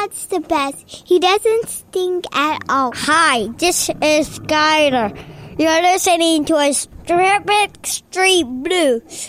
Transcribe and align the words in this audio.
Dad's 0.00 0.26
the 0.26 0.40
best. 0.40 0.84
He 1.08 1.18
doesn't 1.18 1.68
stink 1.68 2.24
at 2.32 2.62
all. 2.68 2.92
Hi, 2.94 3.48
this 3.58 3.88
is 3.88 4.38
Skyler. 4.38 5.10
You're 5.58 5.82
listening 5.82 6.44
to 6.44 6.56
a 6.56 6.72
Pacific 7.04 7.86
Street 7.86 8.44
Blues. 8.44 9.28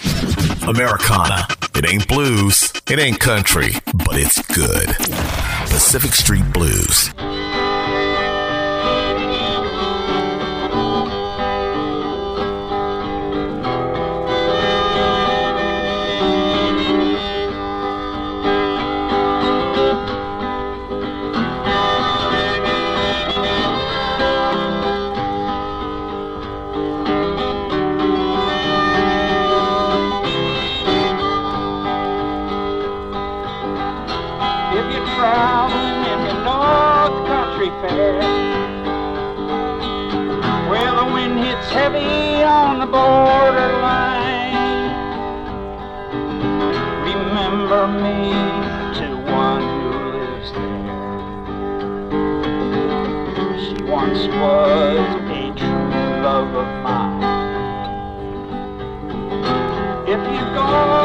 Americana. 0.68 1.48
It 1.76 1.90
ain't 1.90 2.08
blues, 2.08 2.72
it 2.88 3.00
ain't 3.00 3.20
country, 3.20 3.72
but 3.94 4.20
it's 4.20 4.42
good. 4.54 4.90
Pacific 5.70 6.14
Street 6.14 6.52
Blues. 6.54 7.10
borderline. 42.92 44.56
Remember 47.04 47.88
me 47.88 48.32
to 49.00 49.08
one 49.32 49.62
who 49.80 49.90
lives 50.18 50.50
there. 50.52 50.98
She 53.60 53.76
once 53.84 54.24
was 54.28 55.10
a 55.30 55.54
true 55.56 55.92
love 56.24 56.52
of 56.56 56.70
mine. 56.84 57.24
If 60.08 60.22
you 60.34 60.46
go. 60.56 60.99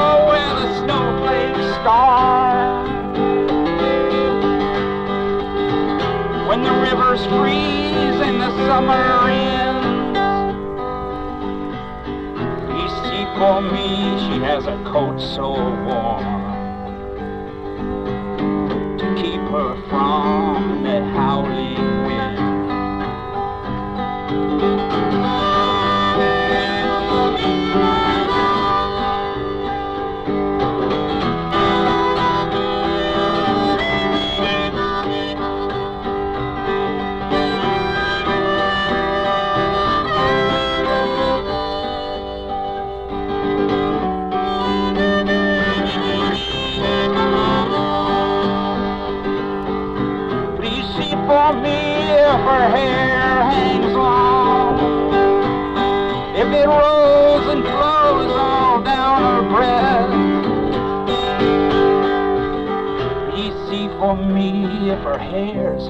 coat 14.95 15.19
so 15.19 15.50
warm. 15.50 16.34
hairs 65.34 65.89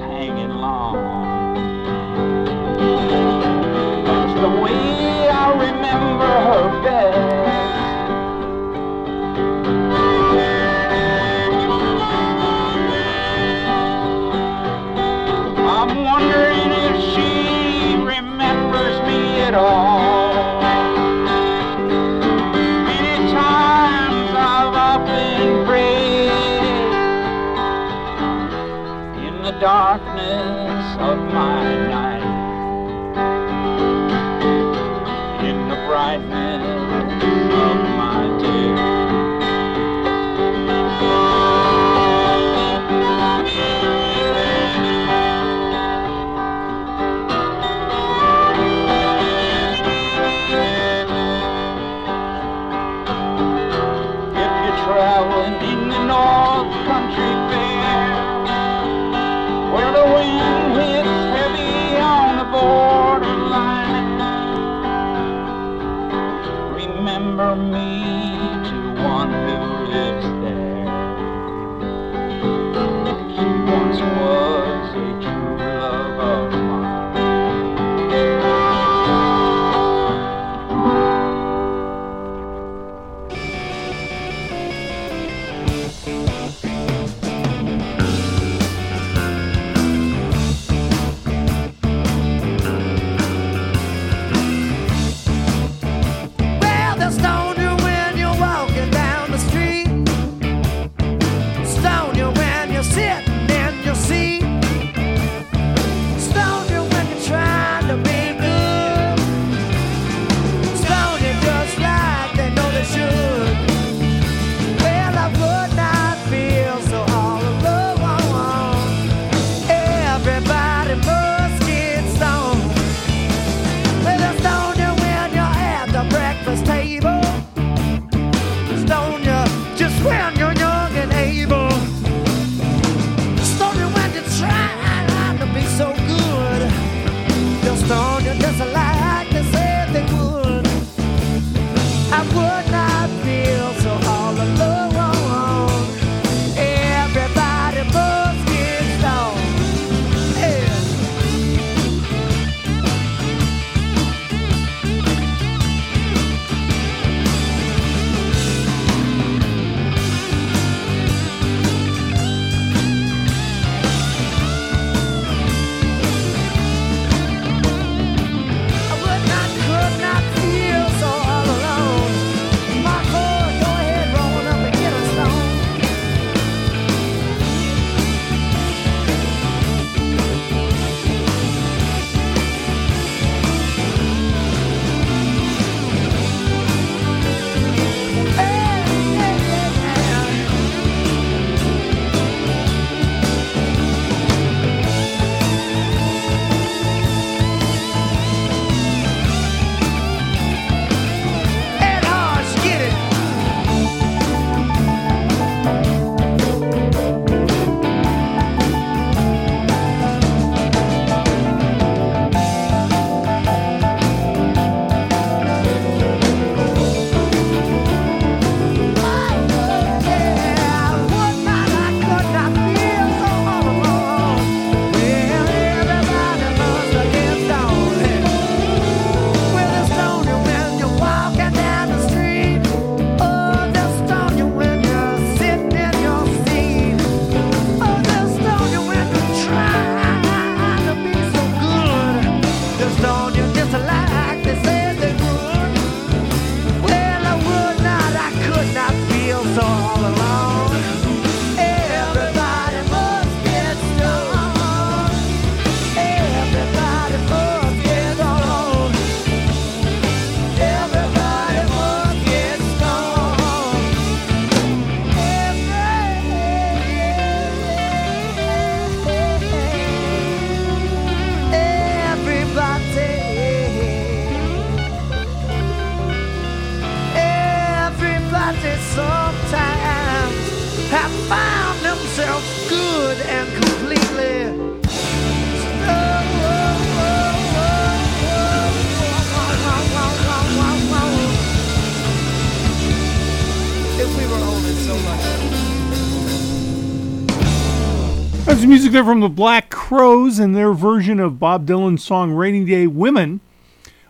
That's 298.65 298.71
music 298.71 298.93
there 298.93 299.05
from 299.05 299.19
the 299.19 299.29
Black 299.29 299.69
Crowes 299.69 300.39
and 300.39 300.55
their 300.55 300.73
version 300.73 301.19
of 301.19 301.37
Bob 301.37 301.67
Dylan's 301.67 302.03
song 302.03 302.31
Rainy 302.31 302.65
Day 302.65 302.87
Women. 302.87 303.39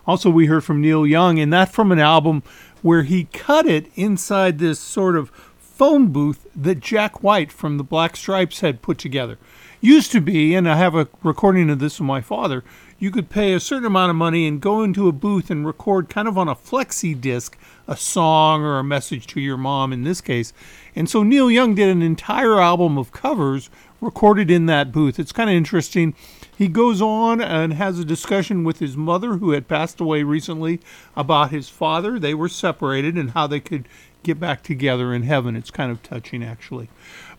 Also, 0.08 0.30
we 0.30 0.46
heard 0.46 0.64
from 0.64 0.80
Neil 0.80 1.06
Young, 1.06 1.38
and 1.40 1.52
that 1.52 1.74
from 1.74 1.92
an 1.92 2.00
album 2.00 2.42
where 2.82 3.04
he 3.04 3.26
cut 3.34 3.68
it 3.68 3.92
inside 3.96 4.58
this 4.58 4.80
sort 4.80 5.18
of 5.18 5.30
phone 5.60 6.08
booth 6.08 6.48
that 6.56 6.80
Jack 6.80 7.22
White 7.22 7.52
from 7.52 7.76
the 7.76 7.84
Black 7.84 8.16
Stripes 8.16 8.62
had 8.62 8.82
put 8.82 8.98
together. 8.98 9.38
Used 9.82 10.14
to 10.14 10.22
be, 10.22 10.56
and 10.56 10.70
I 10.70 10.78
have 10.78 10.96
a 10.96 11.10
recording 11.22 11.70
of 11.70 11.80
this 11.80 12.00
of 12.00 12.06
my 12.06 12.22
father, 12.22 12.64
you 12.98 13.12
could 13.12 13.30
pay 13.30 13.52
a 13.52 13.60
certain 13.60 13.86
amount 13.86 14.12
of 14.12 14.16
money 14.16 14.48
and 14.48 14.62
go 14.62 14.84
into 14.84 15.10
a 15.10 15.12
booth 15.12 15.50
and 15.50 15.68
record 15.68 16.08
kind 16.08 16.30
of 16.30 16.38
on 16.38 16.48
a 16.48 16.56
flexi 16.56 17.20
disc 17.20 17.58
a 17.88 17.98
song 17.98 18.64
or 18.64 18.80
a 18.80 18.84
message 18.86 19.28
to 19.28 19.42
your 19.42 19.58
mom 19.58 19.92
in 19.92 20.04
this 20.04 20.22
case. 20.22 20.54
And 20.96 21.10
so 21.10 21.24
Neil 21.24 21.52
Young 21.52 21.76
did 21.76 21.90
an 21.90 22.02
entire 22.02 22.60
album 22.60 22.98
of 22.98 23.12
covers 23.12 23.70
recorded 24.06 24.50
in 24.50 24.68
that 24.68 24.92
booth. 24.92 25.20
It's 25.20 25.32
kind 25.32 25.50
of 25.50 25.56
interesting. 25.56 26.14
He 26.58 26.68
goes 26.68 27.02
on 27.02 27.42
and 27.42 27.74
has 27.74 28.00
a 28.00 28.06
discussion 28.06 28.64
with 28.64 28.80
his 28.80 28.96
mother, 28.96 29.38
who 29.38 29.52
had 29.52 29.68
passed 29.68 30.00
away 30.00 30.24
recently, 30.24 30.80
about 31.16 31.52
his 31.52 31.68
father. 31.68 32.18
They 32.18 32.34
were 32.34 32.48
separated 32.48 33.16
and 33.16 33.32
how 33.32 33.48
they 33.48 33.60
could 33.60 33.90
get 34.24 34.40
back 34.40 34.64
together 34.64 35.14
in 35.14 35.24
heaven. 35.24 35.56
It's 35.56 35.72
kind 35.72 35.92
of 35.92 36.02
touching, 36.02 36.44
actually. 36.44 36.90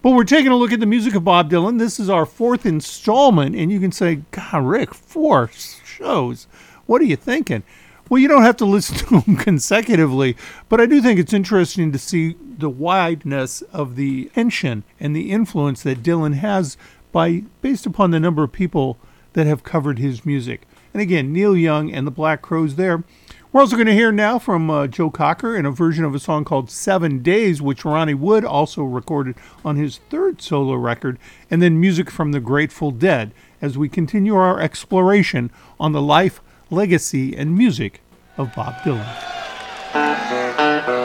But 0.02 0.10
we're 0.10 0.24
taking 0.24 0.52
a 0.52 0.56
look 0.56 0.72
at 0.72 0.80
the 0.80 0.86
music 0.86 1.14
of 1.14 1.24
Bob 1.24 1.50
Dylan. 1.50 1.78
This 1.78 1.98
is 1.98 2.10
our 2.10 2.26
fourth 2.26 2.66
installment, 2.66 3.56
and 3.56 3.72
you 3.72 3.80
can 3.80 3.92
say, 3.92 4.22
God, 4.30 4.64
Rick, 4.64 4.94
four 4.94 5.50
shows. 5.52 6.46
What 6.86 7.00
are 7.00 7.06
you 7.06 7.16
thinking? 7.16 7.62
Well, 8.08 8.20
you 8.20 8.28
don't 8.28 8.42
have 8.42 8.56
to 8.58 8.64
listen 8.64 8.96
to 9.08 9.20
them 9.20 9.36
consecutively, 9.36 10.36
but 10.68 10.80
I 10.80 10.86
do 10.86 11.00
think 11.02 11.18
it's 11.18 11.32
interesting 11.32 11.90
to 11.92 11.98
see 11.98 12.36
the 12.58 12.70
wideness 12.70 13.62
of 13.72 13.96
the 13.96 14.26
tension 14.34 14.84
and 14.98 15.14
the 15.14 15.30
influence 15.30 15.82
that 15.82 16.02
Dylan 16.02 16.34
has 16.34 16.76
by 17.12 17.42
based 17.62 17.86
upon 17.86 18.10
the 18.10 18.20
number 18.20 18.42
of 18.42 18.52
people 18.52 18.98
that 19.32 19.46
have 19.46 19.62
covered 19.62 19.98
his 19.98 20.26
music. 20.26 20.62
And 20.92 21.02
again, 21.02 21.32
Neil 21.32 21.56
Young 21.56 21.92
and 21.92 22.06
the 22.06 22.10
Black 22.10 22.42
Crowes 22.42 22.76
there. 22.76 23.04
We're 23.52 23.60
also 23.60 23.76
going 23.76 23.86
to 23.86 23.94
hear 23.94 24.12
now 24.12 24.38
from 24.38 24.68
uh, 24.68 24.86
Joe 24.86 25.10
Cocker 25.10 25.56
in 25.56 25.64
a 25.64 25.70
version 25.70 26.04
of 26.04 26.14
a 26.14 26.18
song 26.18 26.44
called 26.44 26.70
Seven 26.70 27.22
Days, 27.22 27.62
which 27.62 27.84
Ronnie 27.84 28.12
Wood 28.12 28.44
also 28.44 28.82
recorded 28.82 29.34
on 29.64 29.76
his 29.76 29.98
third 30.10 30.42
solo 30.42 30.74
record, 30.74 31.18
and 31.50 31.62
then 31.62 31.80
music 31.80 32.10
from 32.10 32.32
the 32.32 32.40
Grateful 32.40 32.90
Dead 32.90 33.32
as 33.62 33.78
we 33.78 33.88
continue 33.88 34.34
our 34.34 34.60
exploration 34.60 35.50
on 35.80 35.92
the 35.92 36.02
life, 36.02 36.42
legacy, 36.70 37.36
and 37.36 37.56
music 37.56 38.02
of 38.36 38.54
Bob 38.54 38.74
Dylan. 38.82 40.95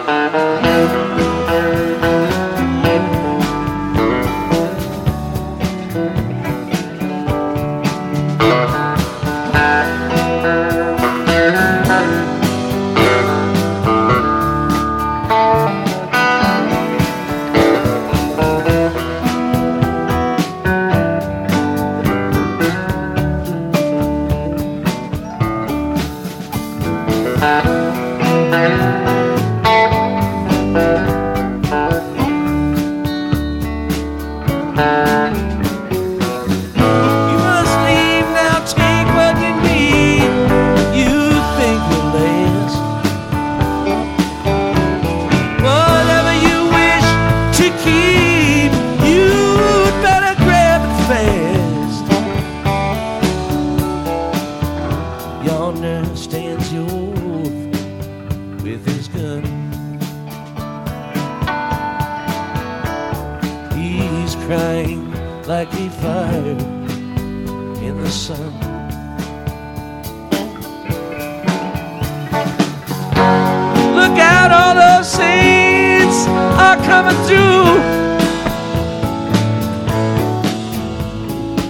Coming 76.92 77.20
through. 77.26 77.64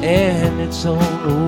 And 0.04 0.60
it's 0.62 0.84
all 0.84 0.98
over 0.98 1.41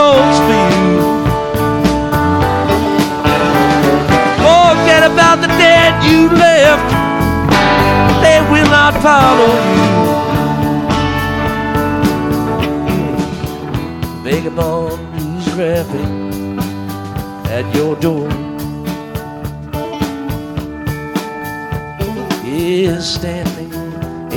cold 0.00 0.34
for 0.46 0.62
you. 0.76 0.92
Forget 4.44 5.02
about 5.12 5.36
the 5.44 5.50
dead 5.64 5.92
you 6.08 6.20
left. 6.44 6.90
They 8.24 8.38
will 8.52 8.70
not 8.78 8.92
follow 9.06 9.52
you. 9.76 9.90
Vagabond 14.24 15.00
who's 15.16 15.46
rapping 15.60 16.58
at 17.56 17.64
your 17.74 17.94
door 18.06 18.30
is 22.46 23.04
standing 23.16 23.72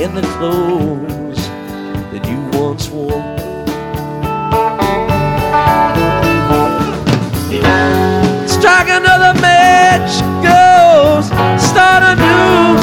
in 0.02 0.10
the 0.14 0.26
clothes 0.36 1.42
that 2.10 2.22
you 2.30 2.38
once 2.60 2.88
wore. 2.90 3.33
Match, 10.04 10.20
goes, 10.44 11.26
start 11.70 12.02
anew. 12.02 12.78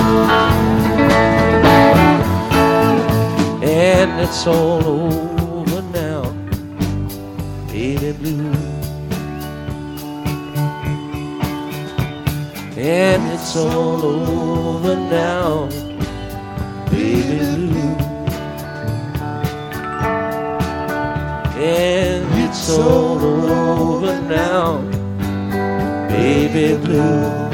And 3.63 4.21
it's 4.21 4.47
all 4.47 4.85
over 4.85 5.81
now, 5.93 6.23
baby 7.67 8.11
blue. 8.13 8.51
And 12.77 13.31
it's 13.31 13.55
all 13.55 14.03
over 14.03 14.95
now 14.95 15.69
baby 16.89 17.37
blue. 17.37 17.97
And 21.63 22.25
it's 22.43 22.69
all 22.71 23.23
over 23.23 24.19
now, 24.21 24.90
baby 26.21 26.77
blue. 26.77 27.51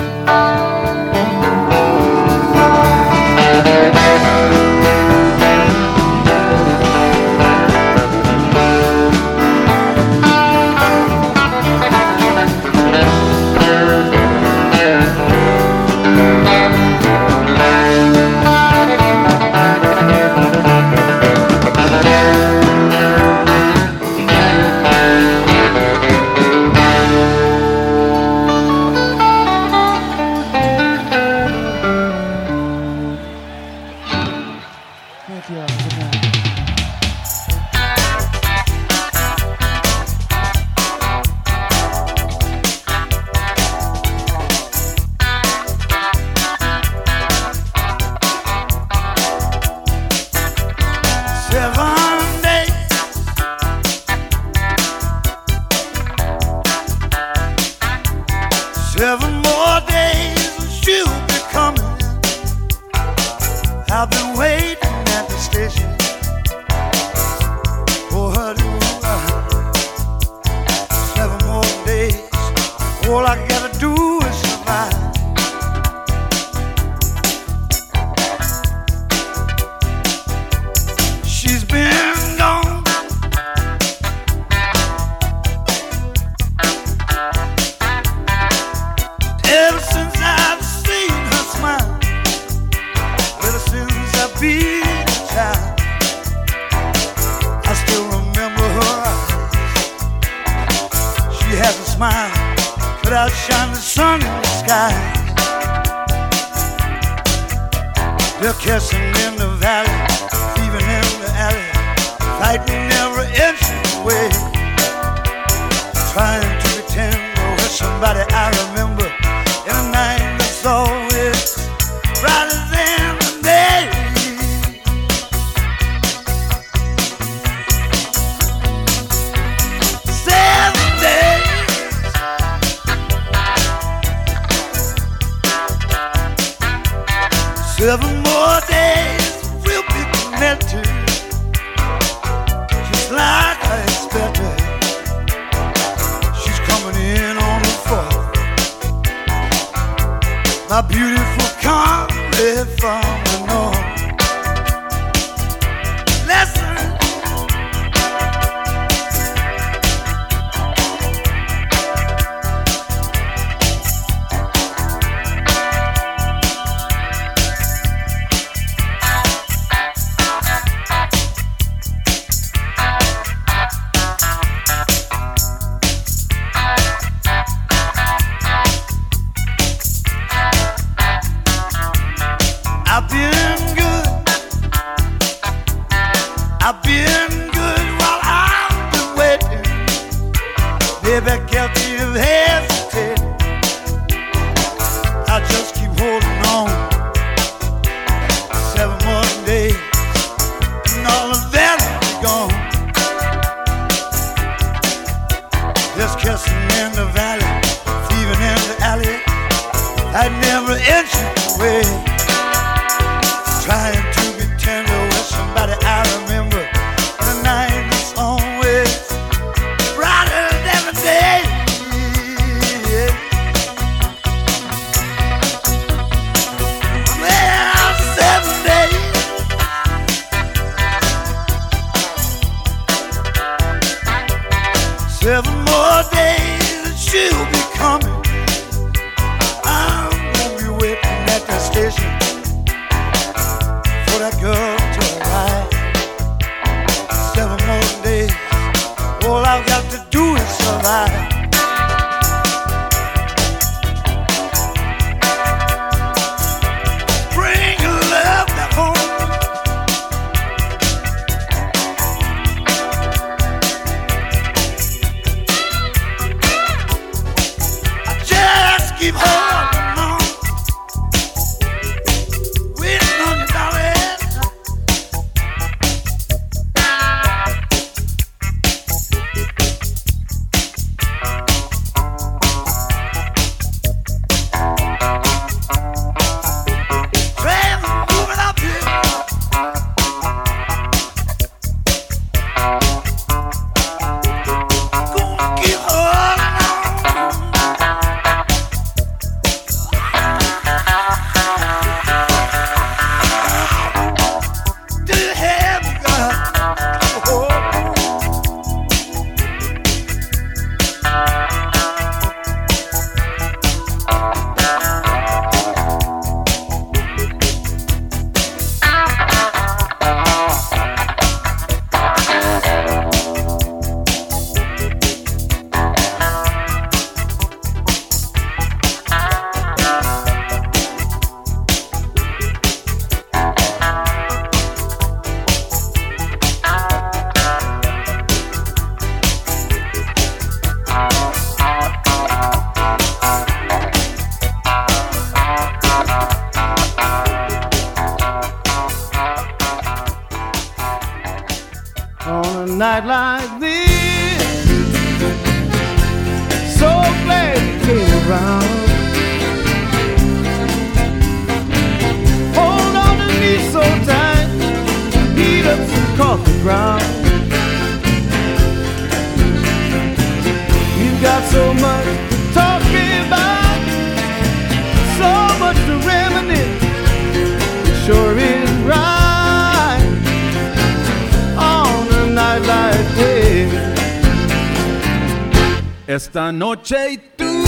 esta 386.17 386.51
noche 386.51 386.95
y 387.11 387.17
tú. 387.37 387.63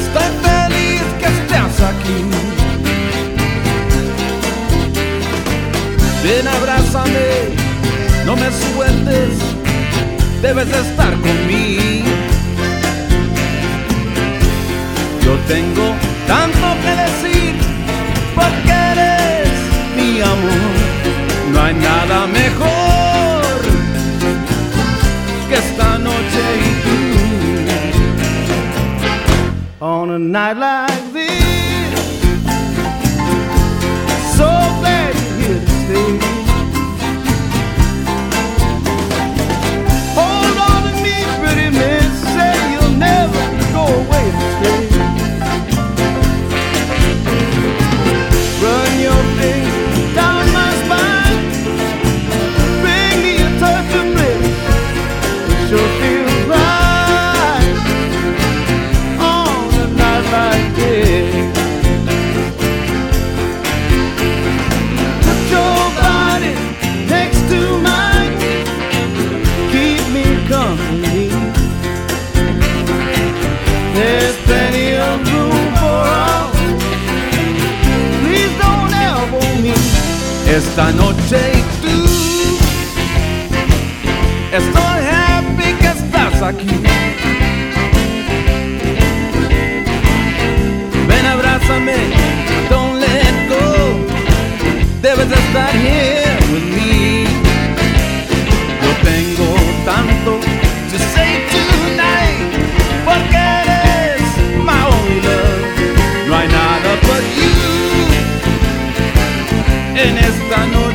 Estoy 0.00 0.30
feliz 0.46 1.02
que 1.18 1.26
estés 1.36 1.76
aquí. 1.90 2.18
Ven, 6.22 6.46
abrázame, 6.46 7.28
no 8.24 8.36
me 8.36 8.48
sueltes, 8.62 9.32
debes 10.42 10.68
estar 10.68 11.12
conmigo. 11.26 12.14
Yo 15.24 15.34
tengo 15.48 15.86
tanto 16.28 16.66
que 16.82 16.92
decir, 17.04 17.54
porque 18.36 18.74
eres 18.92 19.48
mi 19.96 20.20
amor, 20.20 20.72
no 21.52 21.62
hay 21.64 21.74
nada 21.74 22.26
mejor. 22.28 23.05
Esta 25.76 25.98
noche 25.98 26.42
y 26.58 26.72
tú. 26.82 26.96
On 29.84 30.10
a 30.10 30.18
night 30.18 30.56
like 30.56 31.05
Esta 80.56 80.90
noche 80.92 81.38
y 81.52 81.60
tú. 81.82 82.04
Estoy 84.52 85.00
happy 85.12 85.74
que 85.74 85.86
estás 85.86 86.40
aquí. 86.40 87.35
En 110.62 110.72
esta 110.72 110.85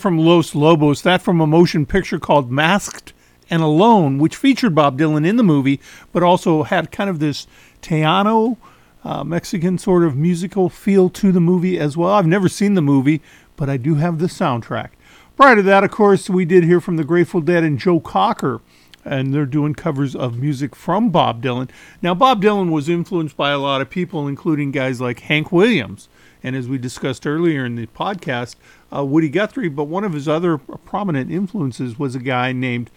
from 0.00 0.18
Los 0.18 0.54
Lobos, 0.54 1.02
that 1.02 1.22
from 1.22 1.40
a 1.40 1.46
motion 1.46 1.86
picture 1.86 2.18
called 2.18 2.50
Masked 2.50 3.12
and 3.50 3.62
Alone, 3.62 4.18
which 4.18 4.36
featured 4.36 4.74
Bob 4.74 4.98
Dylan 4.98 5.26
in 5.26 5.36
the 5.36 5.42
movie, 5.42 5.80
but 6.12 6.22
also 6.22 6.62
had 6.62 6.92
kind 6.92 7.10
of 7.10 7.18
this 7.18 7.46
Tejano 7.82 8.56
uh, 9.04 9.24
Mexican 9.24 9.78
sort 9.78 10.04
of 10.04 10.16
musical 10.16 10.68
feel 10.68 11.08
to 11.10 11.32
the 11.32 11.40
movie 11.40 11.78
as 11.78 11.96
well. 11.96 12.12
I've 12.12 12.26
never 12.26 12.48
seen 12.48 12.74
the 12.74 12.82
movie, 12.82 13.20
but 13.56 13.68
I 13.68 13.76
do 13.76 13.96
have 13.96 14.18
the 14.18 14.26
soundtrack. 14.26 14.90
Prior 15.36 15.56
to 15.56 15.62
that, 15.62 15.84
of 15.84 15.90
course, 15.90 16.28
we 16.28 16.44
did 16.44 16.64
hear 16.64 16.80
from 16.80 16.96
the 16.96 17.04
Grateful 17.04 17.40
Dead 17.40 17.64
and 17.64 17.78
Joe 17.78 17.98
Cocker, 17.98 18.60
and 19.04 19.32
they're 19.32 19.46
doing 19.46 19.74
covers 19.74 20.14
of 20.14 20.38
music 20.38 20.76
from 20.76 21.08
Bob 21.10 21.42
Dylan. 21.42 21.70
Now, 22.02 22.14
Bob 22.14 22.42
Dylan 22.42 22.70
was 22.70 22.88
influenced 22.88 23.36
by 23.36 23.50
a 23.50 23.58
lot 23.58 23.80
of 23.80 23.88
people, 23.88 24.28
including 24.28 24.70
guys 24.70 25.00
like 25.00 25.20
Hank 25.20 25.50
Williams, 25.50 26.08
and 26.42 26.54
as 26.54 26.68
we 26.68 26.78
discussed 26.78 27.26
earlier 27.26 27.64
in 27.64 27.76
the 27.76 27.86
podcast, 27.86 28.56
uh, 28.94 29.04
Woody 29.04 29.28
Guthrie. 29.28 29.68
But 29.68 29.84
one 29.84 30.04
of 30.04 30.12
his 30.12 30.28
other 30.28 30.58
prominent 30.58 31.30
influences 31.30 31.98
was 31.98 32.14
a 32.14 32.20
guy 32.20 32.52
named 32.52 32.90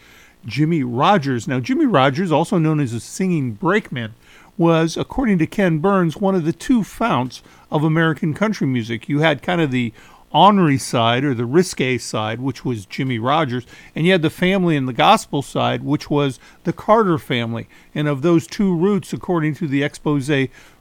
Jimmie 0.45 0.84
Rodgers. 0.84 1.47
Now, 1.47 1.60
Jimmie 1.60 1.86
Rodgers, 1.86 2.32
also 2.32 2.58
known 2.58 2.79
as 2.79 2.93
a 2.93 2.99
singing 2.99 3.53
brakeman, 3.53 4.13
was, 4.58 4.97
according 4.97 5.39
to 5.39 5.47
Ken 5.47 5.79
Burns, 5.79 6.17
one 6.17 6.36
of 6.36 6.45
the 6.45 6.53
two 6.53 6.84
founts 6.84 7.41
of 7.71 7.84
American 7.84 8.34
country 8.34 8.67
music. 8.67 9.10
You 9.10 9.19
had 9.19 9.41
kind 9.41 9.62
of 9.62 9.71
the 9.71 9.93
ornery 10.32 10.77
side 10.77 11.23
or 11.23 11.34
the 11.34 11.45
risque 11.45 11.97
side, 11.97 12.41
which 12.41 12.65
was 12.65 12.86
Jimmie 12.86 13.19
Rodgers, 13.19 13.65
and 13.95 14.06
you 14.06 14.12
had 14.12 14.23
the 14.23 14.29
family 14.29 14.75
and 14.75 14.88
the 14.88 14.93
gospel 14.93 15.41
side, 15.41 15.84
which 15.84 16.10
was 16.10 16.39
the 16.63 16.73
Carter 16.73 17.17
family. 17.17 17.67
And 17.93 18.08
of 18.08 18.21
those 18.21 18.47
two 18.47 18.75
roots, 18.75 19.13
according 19.13 19.56
to 19.56 19.67
the 19.67 19.84
expose 19.84 20.29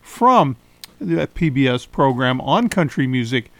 from 0.00 0.56
the 0.98 1.26
PBS 1.26 1.90
program 1.90 2.40
on 2.40 2.68
country 2.68 3.06
music, 3.06 3.50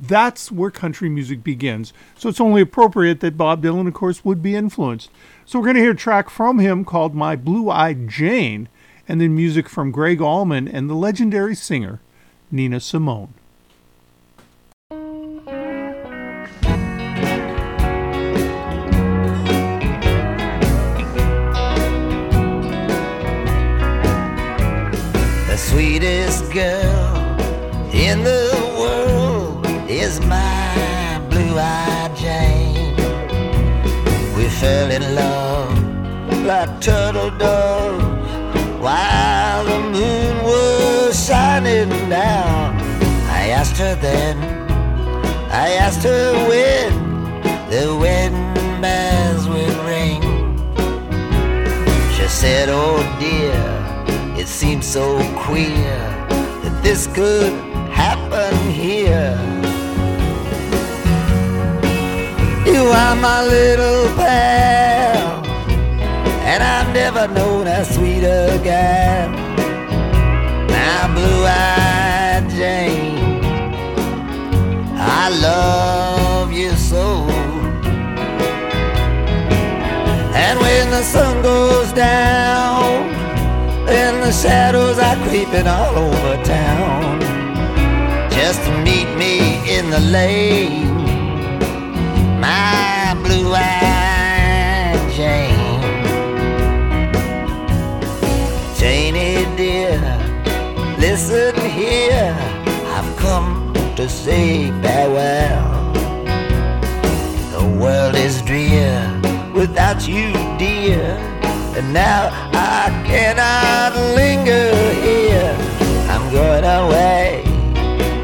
that's 0.00 0.50
where 0.50 0.70
country 0.70 1.08
music 1.08 1.42
begins. 1.44 1.92
So 2.18 2.28
it's 2.28 2.40
only 2.40 2.62
appropriate 2.62 3.20
that 3.20 3.36
Bob 3.36 3.62
Dylan, 3.62 3.86
of 3.86 3.94
course, 3.94 4.24
would 4.24 4.42
be 4.42 4.54
influenced. 4.54 5.10
So 5.44 5.58
we're 5.58 5.66
going 5.66 5.76
to 5.76 5.82
hear 5.82 5.92
a 5.92 5.96
track 5.96 6.30
from 6.30 6.58
him 6.58 6.84
called 6.84 7.14
My 7.14 7.36
Blue 7.36 7.70
Eyed 7.70 8.08
Jane, 8.08 8.68
and 9.06 9.20
then 9.20 9.34
music 9.34 9.68
from 9.68 9.90
Gregg 9.90 10.20
Allman 10.20 10.66
and 10.66 10.88
the 10.88 10.94
legendary 10.94 11.54
singer 11.54 12.00
Nina 12.50 12.80
Simone. 12.80 13.34
The 25.46 25.56
sweetest 25.56 26.52
girl 26.52 27.03
fell 34.64 34.90
in 34.90 35.04
love 35.14 35.72
like 36.50 36.72
turtle 36.80 37.30
doves 37.36 38.02
while 38.84 39.62
the 39.70 39.80
moon 39.94 40.34
was 40.50 41.12
shining 41.26 41.90
down. 42.08 42.74
I 43.40 43.42
asked 43.58 43.76
her 43.84 43.94
then, 44.08 44.36
I 45.64 45.66
asked 45.84 46.02
her 46.10 46.28
when 46.50 46.90
the 47.72 47.84
wedding 48.02 48.80
bells 48.84 49.44
would 49.52 49.78
ring. 49.92 50.22
She 52.14 52.26
said, 52.40 52.68
Oh 52.70 53.00
dear, 53.24 53.62
it 54.40 54.48
seems 54.48 54.86
so 54.86 55.04
queer 55.44 55.98
that 56.62 56.76
this 56.82 57.06
could 57.18 57.52
happen 58.02 58.54
here. 58.70 59.53
You 62.84 62.90
are 62.90 63.16
my 63.16 63.42
little 63.46 64.14
pal, 64.14 65.42
and 66.50 66.62
I've 66.62 66.92
never 66.92 67.26
known 67.28 67.66
a 67.66 67.82
sweeter 67.82 68.60
gal. 68.62 69.30
My 70.68 71.08
blue-eyed 71.14 72.50
Jane, 72.50 73.40
I 74.98 75.30
love 75.48 76.52
you 76.52 76.72
so. 76.72 77.26
And 80.44 80.60
when 80.60 80.90
the 80.90 81.02
sun 81.04 81.40
goes 81.42 81.90
down, 81.94 83.08
and 83.88 84.22
the 84.22 84.30
shadows 84.30 84.98
are 84.98 85.16
creeping 85.26 85.66
all 85.66 85.96
over 85.96 86.36
town, 86.44 87.18
just 88.30 88.62
to 88.64 88.70
meet 88.82 89.08
me 89.16 89.34
in 89.74 89.88
the 89.88 90.00
lane, 90.00 91.03
Light 93.54 94.98
Jane. 95.14 95.80
Janie 98.76 99.46
dear, 99.56 100.00
listen 100.98 101.54
here, 101.70 102.34
I've 102.96 103.16
come 103.16 103.72
to 103.94 104.08
say 104.08 104.72
farewell. 104.82 105.92
The 107.54 107.64
world 107.80 108.16
is 108.16 108.42
drear 108.42 108.98
without 109.54 110.08
you, 110.08 110.32
dear, 110.58 111.04
and 111.76 111.92
now 111.92 112.30
I 112.52 112.90
cannot 113.06 113.92
linger 114.16 114.70
here. 115.06 115.54
I'm 116.10 116.26
going 116.32 116.64
away 116.64 117.44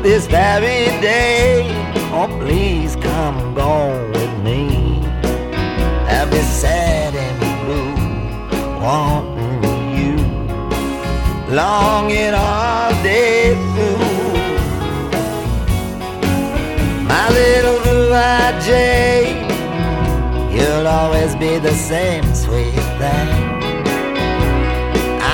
this 0.03 0.27
very 0.27 0.87
day. 1.01 1.71
Oh, 2.13 2.27
please 2.41 2.97
come, 2.97 3.55
go 3.55 4.11
longing 11.51 12.33
all 12.33 12.91
day 13.03 13.55
through. 13.75 13.99
My 17.09 17.29
little 17.31 17.81
blue-eyed 17.83 18.63
Jane, 18.63 19.51
you'll 20.53 20.87
always 20.87 21.35
be 21.35 21.59
the 21.59 21.75
same 21.75 22.23
sweet 22.35 22.73
thing. 23.01 23.29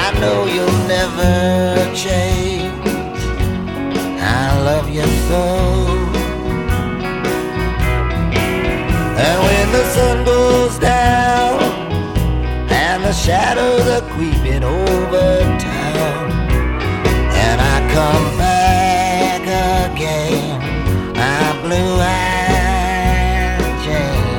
I 0.03 0.17
know 0.21 0.47
you'll 0.47 0.83
never 0.89 1.95
change. 1.95 2.73
I 4.19 4.59
love 4.63 4.89
you 4.89 5.07
so. 5.29 5.45
And 9.19 9.39
when 9.47 9.73
the 9.73 9.85
sun 9.95 10.25
goes 10.25 10.79
down 10.79 11.63
and 12.71 13.05
the 13.05 13.13
shadows 13.13 13.87
are 13.89 14.09
creeping 14.13 14.65
over 14.65 15.66
come 17.97 18.29
back 18.37 19.41
again, 19.41 20.61
my 21.15 21.63
blue-eyed 21.63 21.97
Jane. 23.83 24.37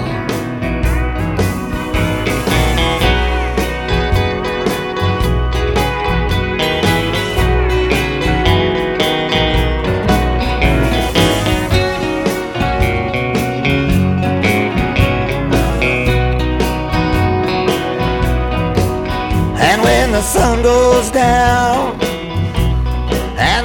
And 19.60 19.82
when 19.82 20.12
the 20.12 20.22
sun 20.22 20.62
goes 20.62 21.10
down 21.10 21.98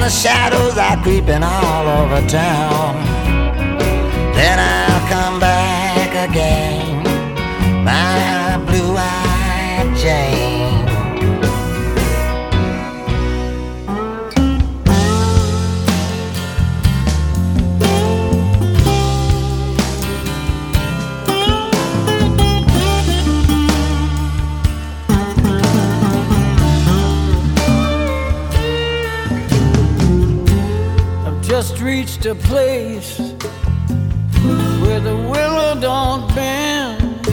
the 0.03 0.09
shadows 0.09 0.77
are 0.79 1.01
creeping 1.01 1.45
all 1.45 1.87
over 1.87 2.27
town, 2.27 2.97
then 4.35 4.59
I'll 4.59 5.09
come 5.09 5.39
back 5.39 6.29
again, 6.29 6.82
reached 32.03 32.27
a 32.27 32.35
place 32.35 33.17
where 34.83 34.99
the 34.99 35.17
willow 35.33 35.73
don't 35.81 36.27
bend. 36.35 37.25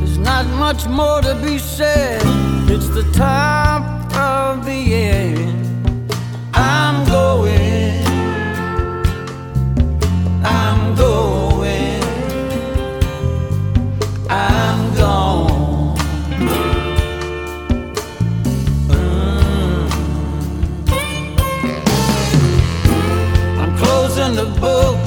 There's 0.00 0.16
not 0.16 0.46
much 0.64 0.86
more 0.86 1.20
to 1.20 1.34
be 1.44 1.58
said. 1.58 2.22
It's 2.70 2.88
the 2.88 3.06
top 3.12 3.82
of 4.16 4.64
the 4.64 4.94
end. 4.94 6.10
I'm 6.54 7.06
going. 7.06 8.02
I'm 10.42 10.94
going. 10.96 11.51
The 24.34 24.44
book 24.60 25.01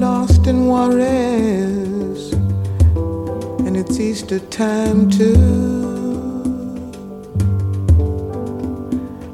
lost 0.00 0.46
in 0.46 0.66
Juarez 0.66 2.32
and 3.66 3.76
it's 3.76 3.98
Easter 3.98 4.40
time 4.40 5.08
too. 5.10 5.34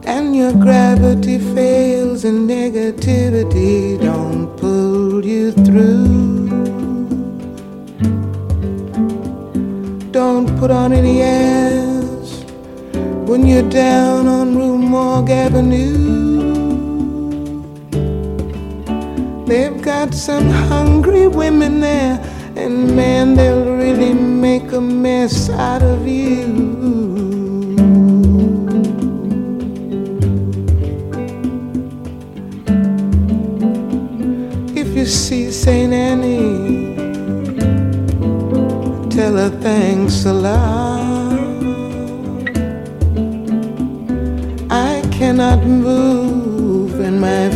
And 0.05 0.37
your 0.37 0.53
gravity 0.53 1.39
fails 1.39 2.25
and 2.25 2.49
negativity 2.49 4.01
don't 4.01 4.57
pull 4.57 5.25
you 5.25 5.53
through. 5.53 6.49
Don't 10.13 10.47
put 10.59 10.71
on 10.71 10.93
any 10.93 11.23
airs 11.23 12.45
when 13.29 13.47
you're 13.47 13.69
down 13.69 14.29
on 14.29 14.57
Rue 14.57 14.79
Morgue 14.79 15.31
Avenue. 15.31 16.22
They've 19.53 19.83
got 19.83 20.15
some 20.15 20.49
hungry 20.49 21.27
women 21.29 21.81
there, 21.81 22.19
and 22.57 22.97
man, 22.97 23.35
they'll 23.35 23.77
really 23.77 24.15
make 24.15 24.73
a 24.73 24.81
mess 24.81 25.51
out 25.51 25.83
of 25.83 26.09
you. 26.09 26.41
If 34.75 34.97
you 34.97 35.05
see 35.05 35.51
St. 35.51 35.93
Annie, 35.93 36.97
tell 39.11 39.37
her 39.37 39.51
thanks 39.61 40.25
a 40.25 40.33
lot. 40.33 41.39
I 44.71 45.03
cannot 45.13 45.63
move, 45.67 47.01
and 47.01 47.21
my 47.21 47.51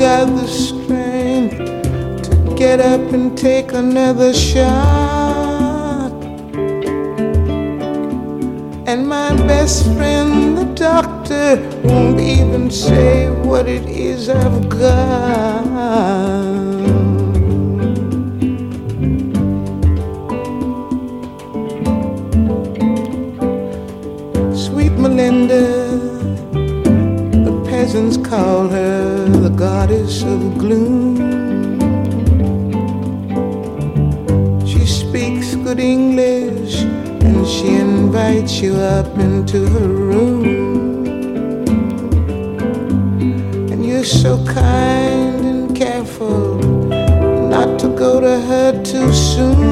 got 0.00 0.24
the 0.34 0.46
strength 0.48 1.58
to 2.22 2.54
get 2.56 2.80
up 2.80 3.12
and 3.12 3.36
take 3.36 3.72
another 3.72 4.32
shot. 4.32 6.10
And 8.86 9.06
my 9.06 9.36
best 9.46 9.84
friend, 9.92 10.56
the 10.56 10.64
doctor, 10.74 11.56
won't 11.84 12.18
even 12.18 12.70
say 12.70 13.28
what 13.28 13.68
it 13.68 13.84
is 13.90 14.30
I've 14.30 14.70
got. 14.70 15.66
Sweet 24.56 24.92
Melinda, 24.92 25.66
the 27.44 27.66
peasants 27.68 28.16
call 28.16 28.66
her 28.68 29.09
you 38.62 38.76
up 38.76 39.18
into 39.18 39.66
her 39.68 39.88
room. 39.88 41.06
And 43.70 43.86
you're 43.86 44.04
so 44.04 44.44
kind 44.44 45.44
and 45.46 45.76
careful 45.76 46.56
not 47.48 47.78
to 47.80 47.88
go 47.88 48.20
to 48.20 48.40
her 48.40 48.82
too 48.82 49.12
soon. 49.14 49.69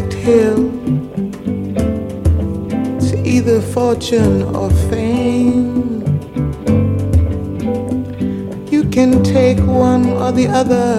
Project 0.00 0.24
Hill, 0.24 0.70
it's 2.96 3.12
either 3.12 3.60
fortune 3.60 4.42
or 4.56 4.70
fame. 4.88 6.00
You 8.70 8.84
can 8.88 9.22
take 9.22 9.58
one 9.58 10.06
or 10.08 10.32
the 10.32 10.46
other, 10.48 10.96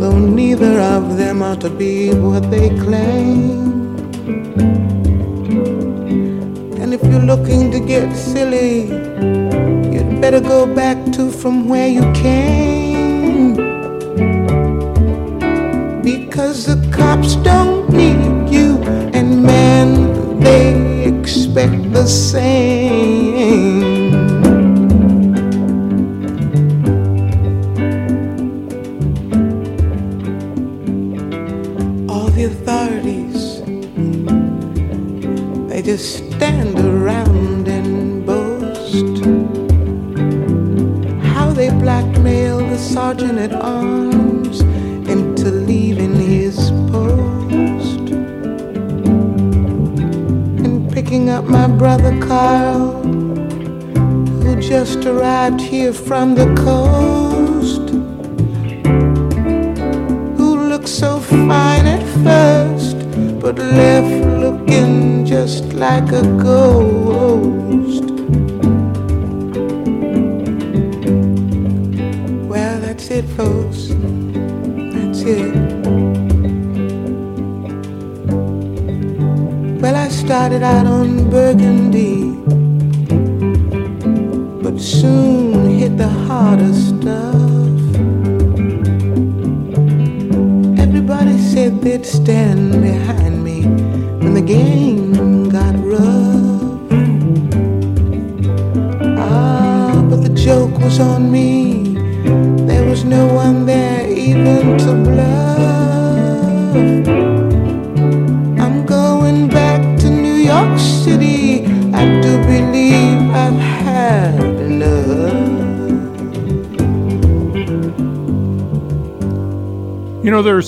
though 0.00 0.18
neither 0.18 0.80
of 0.80 1.18
them 1.18 1.42
are 1.42 1.56
to 1.56 1.68
be 1.68 2.14
what 2.14 2.50
they 2.50 2.70
claim. 2.70 3.98
And 6.80 6.94
if 6.94 7.02
you're 7.02 7.20
looking 7.20 7.70
to 7.70 7.80
get 7.80 8.16
silly, 8.16 8.86
you'd 9.92 10.22
better 10.22 10.40
go 10.40 10.64
back 10.74 10.96
to 11.16 11.30
from 11.30 11.68
where 11.68 11.88
you 11.88 12.10
came. 12.14 13.56
Because 16.02 16.64
the 16.64 16.76
cops 16.90 17.36
don't 17.36 17.59
the 22.00 22.06
same. 22.06 23.09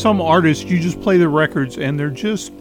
some 0.03 0.21
artists, 0.21 0.65
you 0.65 0.81
just 0.81 1.01
play 1.01 1.17
the 1.17 1.29
records 1.29 1.79
and 1.79 1.97
they're 1.97 2.11
just 2.11 2.53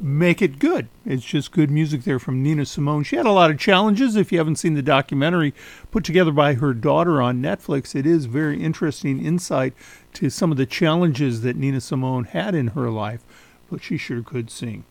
make 0.00 0.40
it 0.40 0.60
good. 0.60 0.86
It's 1.04 1.24
just 1.24 1.50
good 1.50 1.72
music 1.72 2.04
there 2.04 2.20
from 2.20 2.40
Nina 2.40 2.66
Simone. 2.66 3.02
She 3.02 3.16
had 3.16 3.26
a 3.26 3.32
lot 3.32 3.50
of 3.50 3.58
challenges. 3.58 4.14
If 4.14 4.30
you 4.30 4.38
haven't 4.38 4.54
seen 4.54 4.74
the 4.74 4.80
documentary 4.80 5.54
put 5.90 6.04
together 6.04 6.30
by 6.30 6.54
her 6.54 6.72
daughter 6.72 7.20
on 7.20 7.42
Netflix, 7.42 7.96
it 7.96 8.06
is 8.06 8.26
very 8.26 8.62
interesting 8.62 9.26
insight 9.26 9.74
to 10.12 10.30
some 10.30 10.52
of 10.52 10.56
the 10.56 10.66
challenges 10.66 11.40
that 11.40 11.56
Nina 11.56 11.80
Simone 11.80 12.22
had 12.22 12.54
in 12.54 12.68
her 12.68 12.90
life, 12.90 13.24
but 13.68 13.82
she 13.82 13.96
sure 13.96 14.22
could 14.22 14.48
sing. 14.48 14.84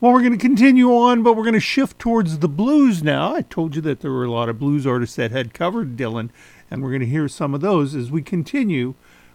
Well, 0.00 0.10
we're 0.10 0.20
going 0.20 0.32
to 0.32 0.38
continue 0.38 0.88
on, 0.90 1.22
but 1.22 1.36
we're 1.36 1.42
going 1.42 1.52
to 1.52 1.60
shift 1.60 1.98
towards 1.98 2.38
the 2.38 2.48
blues 2.48 3.02
now. 3.02 3.34
I 3.34 3.42
told 3.42 3.76
you 3.76 3.82
that 3.82 4.00
there 4.00 4.10
were 4.10 4.24
a 4.24 4.30
lot 4.30 4.48
of 4.48 4.58
blues 4.58 4.86
artists 4.86 5.16
that 5.16 5.32
had 5.32 5.52
covered 5.52 5.98
Dylan, 5.98 6.30
and 6.70 6.82
we're 6.82 6.92
going 6.92 7.00
to 7.00 7.06
hear 7.06 7.28
some 7.28 7.52
of 7.52 7.60
those 7.60 7.94
as 7.94 8.10
we 8.10 8.22
continue 8.22 8.94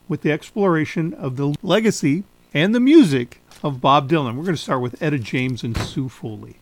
with 0.10 0.22
the 0.22 0.32
exploration 0.32 1.14
of 1.14 1.38
the 1.38 1.56
legacy 1.64 2.26
and 2.54 2.76
the 2.76 2.80
music 2.82 3.40
of 3.64 3.80
Bob 3.80 4.10
Dylan. 4.10 4.36
We're 4.36 4.44
going 4.44 4.56
to 4.56 4.58
start 4.58 4.82
with 4.82 5.02
Etta 5.02 5.20
James 5.20 5.64
and 5.64 5.78
Sue 5.78 6.10
Foley. 6.10 6.58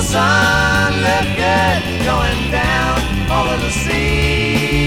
The 0.00 0.06
sun 0.06 0.92
look 1.02 1.28
good 1.36 1.82
going 2.06 2.50
down 2.50 2.98
over 3.30 3.56
the 3.62 3.70
sea? 3.70 4.79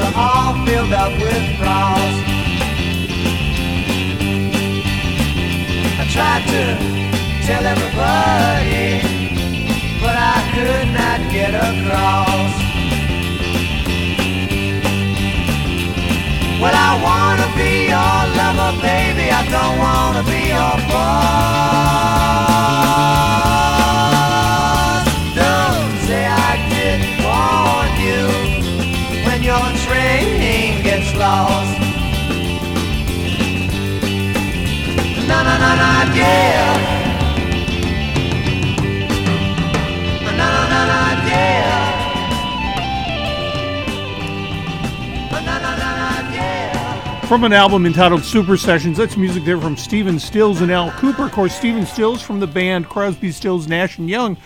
All 0.00 0.54
filled 0.66 0.92
up 0.92 1.12
with 1.12 1.44
frost. 1.58 2.18
I 6.00 6.04
tried 6.16 6.44
to 6.54 6.62
tell 7.46 7.64
everybody, 7.64 9.00
but 10.00 10.16
I 10.34 10.38
could 10.54 10.88
not 11.00 11.20
get 11.32 11.52
across. 11.54 12.52
Well, 16.60 16.74
I 16.74 16.92
wanna 17.06 17.48
be 17.56 17.88
your 17.92 18.18
lover, 18.38 18.72
baby. 18.82 19.30
I 19.30 19.42
don't 19.54 19.78
wanna 19.78 20.22
be 20.24 20.40
your 20.48 20.76
boss. 20.90 22.55
Train 29.84 30.82
gets 30.82 31.14
lost. 31.14 31.80
Na 35.28 35.42
na 35.42 35.58
na 35.58 35.74
na 35.74 36.14
yeah. 36.14 36.96
From 47.26 47.42
an 47.42 47.52
album 47.52 47.86
entitled 47.86 48.22
Super 48.22 48.56
Sessions, 48.56 48.98
that's 48.98 49.16
music 49.16 49.44
there 49.44 49.60
from 49.60 49.76
Stephen 49.76 50.20
Stills 50.20 50.60
and 50.60 50.70
Al 50.70 50.92
Kooper. 50.92 51.26
Of 51.26 51.32
course, 51.32 51.56
Stephen 51.56 51.84
Stills 51.84 52.22
from 52.22 52.38
the 52.38 52.46
band 52.46 52.88
Crosby, 52.88 53.32
Stills, 53.32 53.66
Nash 53.66 53.98
and 53.98 54.08
Young 54.08 54.36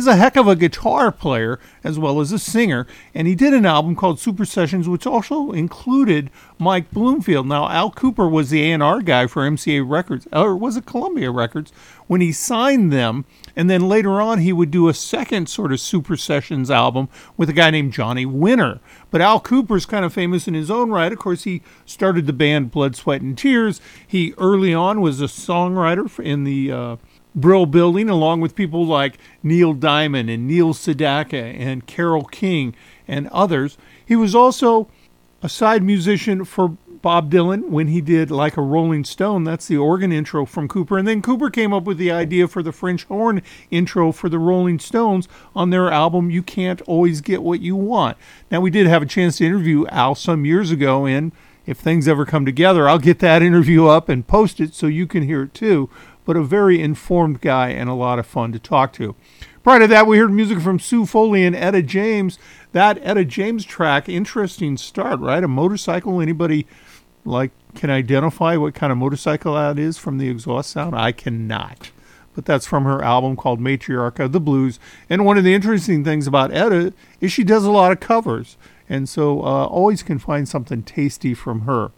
is 0.00 0.06
a 0.06 0.16
heck 0.16 0.34
of 0.36 0.48
a 0.48 0.56
guitar 0.56 1.12
player 1.12 1.60
as 1.84 1.98
well 1.98 2.20
as 2.20 2.32
a 2.32 2.38
singer, 2.38 2.86
and 3.14 3.28
he 3.28 3.34
did 3.34 3.52
an 3.52 3.66
album 3.66 3.94
called 3.94 4.18
Super 4.18 4.46
Sessions, 4.46 4.88
which 4.88 5.06
also 5.06 5.52
included 5.52 6.30
Mike 6.58 6.90
Bloomfield. 6.90 7.46
Now, 7.46 7.68
Al 7.68 7.90
Kooper 7.90 8.30
was 8.30 8.48
the 8.48 8.72
A&R 8.72 9.02
guy 9.02 9.26
for 9.26 9.42
MCA 9.42 9.86
Records, 9.86 10.26
or 10.32 10.56
was 10.56 10.78
it 10.78 10.86
Columbia 10.86 11.30
Records, 11.30 11.70
when 12.06 12.22
he 12.22 12.32
signed 12.32 12.90
them, 12.90 13.26
and 13.54 13.68
then 13.68 13.90
later 13.90 14.22
on 14.22 14.38
he 14.38 14.54
would 14.54 14.70
do 14.70 14.88
a 14.88 14.94
second 14.94 15.50
sort 15.50 15.70
of 15.70 15.80
Super 15.80 16.16
Sessions 16.16 16.70
album 16.70 17.10
with 17.36 17.50
a 17.50 17.54
guy 17.54 17.70
named 17.70 17.92
Johnny 17.92 18.24
Winter. 18.24 18.80
But 19.10 19.20
Al 19.20 19.38
Kooper's 19.38 19.84
kind 19.84 20.06
of 20.06 20.14
famous 20.14 20.48
in 20.48 20.54
his 20.54 20.70
own 20.70 20.90
right. 20.90 21.12
Of 21.12 21.18
course, 21.18 21.44
he 21.44 21.60
started 21.84 22.26
the 22.26 22.32
band 22.32 22.70
Blood, 22.70 22.96
Sweat, 22.96 23.20
and 23.20 23.36
Tears. 23.36 23.82
He 24.06 24.32
early 24.38 24.72
on 24.72 25.02
was 25.02 25.20
a 25.20 25.26
songwriter 25.26 26.18
in 26.18 26.44
the 26.44 26.72
uh, 26.72 26.96
Brill 27.34 27.66
Building, 27.66 28.08
along 28.08 28.40
with 28.40 28.54
people 28.54 28.84
like 28.86 29.18
Neil 29.42 29.72
Diamond 29.72 30.30
and 30.30 30.46
Neil 30.46 30.74
Sedaka 30.74 31.58
and 31.58 31.86
Carole 31.86 32.24
King 32.24 32.74
and 33.06 33.28
others. 33.28 33.78
He 34.04 34.16
was 34.16 34.34
also 34.34 34.88
a 35.42 35.48
side 35.48 35.82
musician 35.82 36.44
for 36.44 36.76
Bob 37.02 37.30
Dylan 37.30 37.68
when 37.68 37.88
he 37.88 38.00
did 38.00 38.30
Like 38.30 38.56
a 38.56 38.62
Rolling 38.62 39.04
Stone. 39.04 39.44
That's 39.44 39.66
the 39.66 39.78
organ 39.78 40.12
intro 40.12 40.44
from 40.44 40.68
Kooper. 40.68 40.98
And 40.98 41.08
then 41.08 41.22
Kooper 41.22 41.52
came 41.52 41.72
up 41.72 41.84
with 41.84 41.96
the 41.96 42.10
idea 42.10 42.46
for 42.46 42.62
the 42.62 42.72
French 42.72 43.04
horn 43.04 43.42
intro 43.70 44.12
for 44.12 44.28
the 44.28 44.38
Rolling 44.38 44.78
Stones 44.78 45.28
on 45.54 45.70
their 45.70 45.90
album 45.90 46.30
You 46.30 46.42
Can't 46.42 46.82
Always 46.82 47.20
Get 47.20 47.42
What 47.42 47.60
You 47.60 47.76
Want. 47.76 48.18
Now, 48.50 48.60
we 48.60 48.70
did 48.70 48.86
have 48.86 49.02
a 49.02 49.06
chance 49.06 49.38
to 49.38 49.46
interview 49.46 49.86
Al 49.86 50.14
some 50.14 50.44
years 50.44 50.70
ago, 50.70 51.06
and 51.06 51.32
if 51.64 51.78
things 51.78 52.06
ever 52.06 52.26
come 52.26 52.44
together, 52.44 52.88
I'll 52.88 52.98
get 52.98 53.20
that 53.20 53.42
interview 53.42 53.86
up 53.86 54.08
and 54.08 54.26
post 54.26 54.60
it 54.60 54.74
so 54.74 54.86
you 54.86 55.06
can 55.06 55.22
hear 55.22 55.44
it 55.44 55.54
too. 55.54 55.88
But 56.24 56.36
a 56.36 56.42
very 56.42 56.80
informed 56.80 57.40
guy 57.40 57.70
and 57.70 57.88
a 57.88 57.94
lot 57.94 58.18
of 58.18 58.26
fun 58.26 58.52
to 58.52 58.58
talk 58.58 58.92
to. 58.94 59.14
Prior 59.62 59.80
to 59.80 59.86
that, 59.88 60.06
we 60.06 60.18
heard 60.18 60.32
music 60.32 60.60
from 60.60 60.78
Sue 60.78 61.04
Foley 61.04 61.44
and 61.44 61.54
Etta 61.54 61.82
James. 61.82 62.38
That 62.72 62.98
Etta 63.02 63.24
James 63.24 63.64
track, 63.64 64.08
interesting 64.08 64.76
start, 64.76 65.20
right? 65.20 65.44
A 65.44 65.48
motorcycle. 65.48 66.20
Anybody 66.20 66.66
like 67.24 67.50
can 67.74 67.90
identify 67.90 68.56
what 68.56 68.74
kind 68.74 68.90
of 68.90 68.98
motorcycle 68.98 69.54
that 69.54 69.78
is 69.78 69.98
from 69.98 70.18
the 70.18 70.28
exhaust 70.28 70.70
sound? 70.70 70.94
I 70.94 71.12
cannot. 71.12 71.90
But 72.34 72.44
that's 72.44 72.66
from 72.66 72.84
her 72.84 73.02
album 73.02 73.36
called 73.36 73.60
Matriarch 73.60 74.18
of 74.18 74.32
the 74.32 74.40
Blues. 74.40 74.78
And 75.08 75.26
one 75.26 75.36
of 75.36 75.44
the 75.44 75.54
interesting 75.54 76.04
things 76.04 76.26
about 76.26 76.54
Etta 76.54 76.94
is 77.20 77.32
she 77.32 77.44
does 77.44 77.64
a 77.64 77.70
lot 77.70 77.92
of 77.92 78.00
covers. 78.00 78.56
And 78.88 79.08
so 79.08 79.40
uh, 79.40 79.66
always 79.66 80.02
can 80.02 80.18
find 80.18 80.48
something 80.48 80.82
tasty 80.82 81.34
from 81.34 81.62
her. 81.62 81.90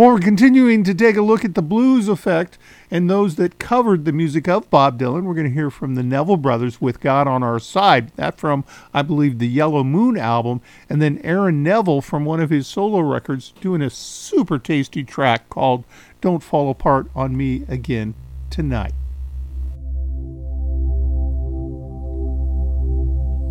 We're 0.00 0.18
continuing 0.18 0.82
to 0.84 0.94
take 0.94 1.16
a 1.16 1.20
look 1.20 1.44
at 1.44 1.54
the 1.54 1.60
blues 1.60 2.08
effect 2.08 2.56
and 2.90 3.10
those 3.10 3.34
that 3.34 3.58
covered 3.58 4.06
the 4.06 4.12
music 4.12 4.48
of 4.48 4.70
Bob 4.70 4.98
Dylan. 4.98 5.24
We're 5.24 5.34
going 5.34 5.48
to 5.48 5.52
hear 5.52 5.68
from 5.68 5.94
the 5.94 6.02
Neville 6.02 6.38
Brothers 6.38 6.80
with 6.80 7.00
God 7.00 7.28
on 7.28 7.42
Our 7.42 7.58
Side. 7.58 8.08
That 8.16 8.38
from, 8.38 8.64
I 8.94 9.02
believe, 9.02 9.38
the 9.38 9.46
Yellow 9.46 9.84
Moon 9.84 10.16
album. 10.16 10.62
And 10.88 11.02
then 11.02 11.20
Aaron 11.22 11.62
Neville 11.62 12.00
from 12.00 12.24
one 12.24 12.40
of 12.40 12.48
his 12.48 12.66
solo 12.66 13.00
records 13.00 13.52
doing 13.60 13.82
a 13.82 13.90
super 13.90 14.58
tasty 14.58 15.04
track 15.04 15.50
called 15.50 15.84
Don't 16.22 16.42
Fall 16.42 16.70
Apart 16.70 17.08
on 17.14 17.36
Me 17.36 17.66
Again 17.68 18.14
Tonight. 18.48 18.94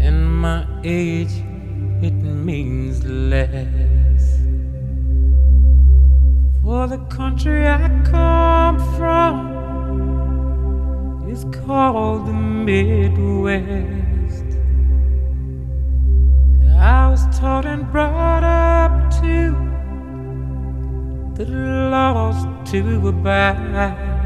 And 0.00 0.40
my 0.40 0.66
age, 0.82 1.44
it 2.02 2.14
means 2.14 3.04
less. 3.04 4.40
For 6.62 6.86
the 6.86 6.98
country 7.08 7.66
I 7.66 7.88
come 8.04 8.78
from 8.96 9.50
is 11.30 11.44
called 11.64 12.26
the 12.26 12.32
Midwest. 12.32 13.70
I 16.78 17.08
was 17.10 17.22
taught 17.38 17.66
and 17.66 17.90
brought 17.92 18.42
up 18.42 19.10
to 19.22 19.52
the 21.34 21.44
laws 21.90 22.46
to 22.70 23.08
abide, 23.08 24.19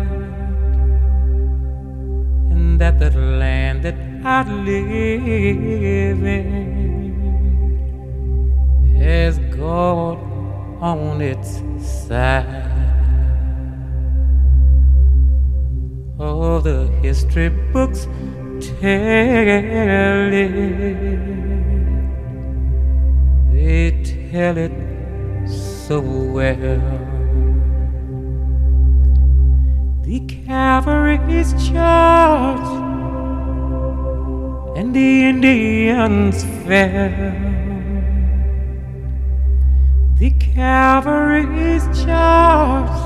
that 2.79 2.99
the 2.99 3.11
land 3.11 3.83
that 3.83 3.95
I 4.25 4.43
live 4.51 6.23
in 6.25 7.15
has 8.99 9.39
God 9.57 10.19
on 10.81 11.21
its 11.21 11.63
side. 12.07 12.71
Oh, 16.19 16.61
the 16.61 16.87
history 17.03 17.49
books 17.49 18.07
tell 18.81 20.33
it. 20.33 20.53
They 23.53 23.91
tell 24.31 24.57
it 24.59 24.73
so 25.49 26.01
well. 26.01 27.14
The 30.05 30.21
cavalry's 30.21 31.53
charge 31.67 32.69
and 34.77 34.95
the 34.95 35.25
Indians 35.25 36.45
fell. 36.67 37.33
The 40.19 40.31
cavalry's 40.39 41.85
charge 42.05 43.01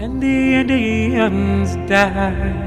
and 0.00 0.22
the 0.22 0.54
Indians 0.54 1.76
died. 1.90 2.64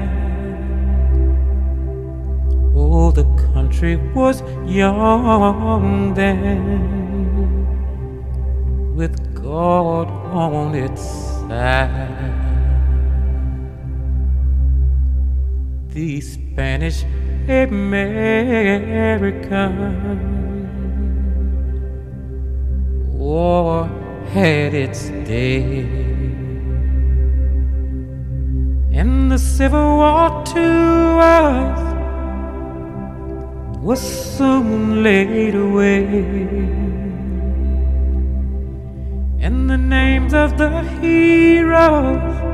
Oh, 2.76 3.10
the 3.10 3.24
country 3.52 3.96
was 4.14 4.40
young 4.64 6.14
then, 6.14 6.54
with 8.94 9.34
God 9.34 10.08
on 10.32 10.76
its 10.76 11.02
side. 11.02 12.41
The 15.94 16.22
Spanish 16.22 17.04
American 17.46 18.22
war 23.12 23.86
had 24.32 24.72
its 24.72 25.10
day. 25.28 25.82
And 28.92 29.30
the 29.30 29.38
Civil 29.38 29.98
War 29.98 30.42
to 30.54 30.68
us 31.20 31.78
was 33.82 34.00
soon 34.00 35.02
laid 35.02 35.54
away. 35.54 36.06
And 39.40 39.68
the 39.68 39.76
names 39.76 40.32
of 40.32 40.56
the 40.56 40.80
heroes 41.02 42.51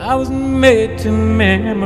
I 0.00 0.14
was 0.14 0.30
made 0.30 0.96
to 1.00 1.12
memorize 1.12 1.76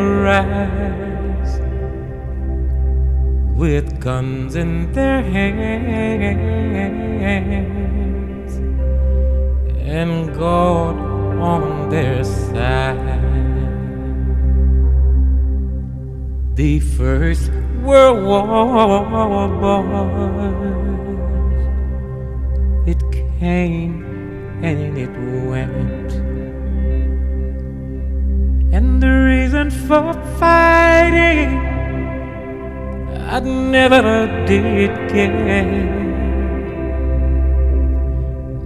with 3.58 3.98
guns 4.00 4.54
in 4.54 4.92
their 4.92 5.20
hands 5.20 6.14
and 9.80 10.32
God 10.32 10.96
on 11.40 11.88
their 11.88 12.22
side. 12.22 13.02
The 16.54 16.78
first 16.78 17.50
World 17.82 18.22
War 18.24 18.44
it 22.86 23.02
came 23.40 24.04
and 24.62 24.96
it 24.96 25.10
went. 25.50 26.03
The 29.01 29.09
reason 29.09 29.70
for 29.70 30.12
fighting 30.38 31.74
I 33.34 33.40
never 33.40 34.26
did 34.47 34.92
get. 35.12 35.32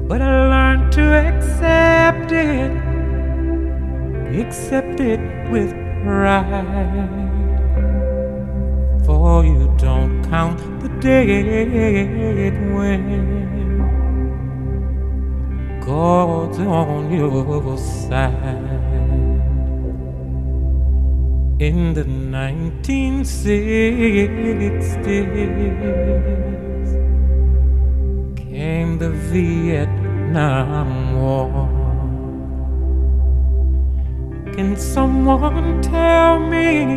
But 0.07 0.20
I 0.20 0.49
learned 0.53 0.93
to 0.93 1.05
accept 1.26 2.33
it, 2.33 2.70
accept 4.41 5.01
it 5.01 5.20
with 5.51 5.72
pride. 6.05 7.29
For 9.07 9.45
you 9.45 9.74
don't 9.79 10.22
count 10.29 10.59
the 10.83 10.89
day 11.01 11.26
dead 11.45 12.74
when 12.74 13.03
God's 15.81 16.59
on 16.59 17.11
your 17.11 17.79
side. 17.79 18.78
In 21.61 21.93
the 21.93 22.05
1960s 22.05 25.05
came 28.37 28.99
the 28.99 29.11
Vietnam 29.11 31.21
War. 31.21 31.69
Can 34.55 34.77
someone 34.77 35.83
tell 35.83 36.39
me 36.39 36.97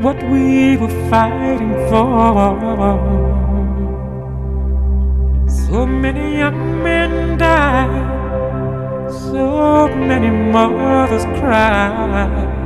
what 0.00 0.16
we 0.30 0.78
were 0.78 1.10
fighting 1.10 1.74
for? 1.90 2.96
So 5.46 5.84
many 5.84 6.38
young 6.38 6.82
men 6.82 7.36
died, 7.36 9.12
so 9.12 9.86
many 9.88 10.30
mothers 10.30 11.26
cried. 11.38 12.65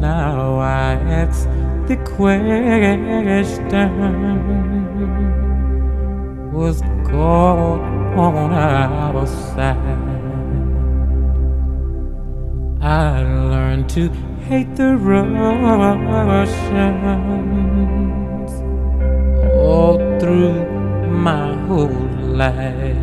Now 0.00 0.58
I 0.58 0.94
ask 0.94 1.48
the 1.88 1.96
question 2.16 3.02
Was 6.52 6.80
God 7.10 7.80
on 8.16 8.52
our 8.52 9.26
side? 9.26 9.76
I 12.80 13.22
learned 13.22 13.88
to 13.90 14.08
hate 14.48 14.76
the 14.76 14.96
Russians 14.96 16.52
all 19.60 19.98
through 20.20 20.64
my 21.10 21.54
whole 21.66 22.08
life. 22.22 22.96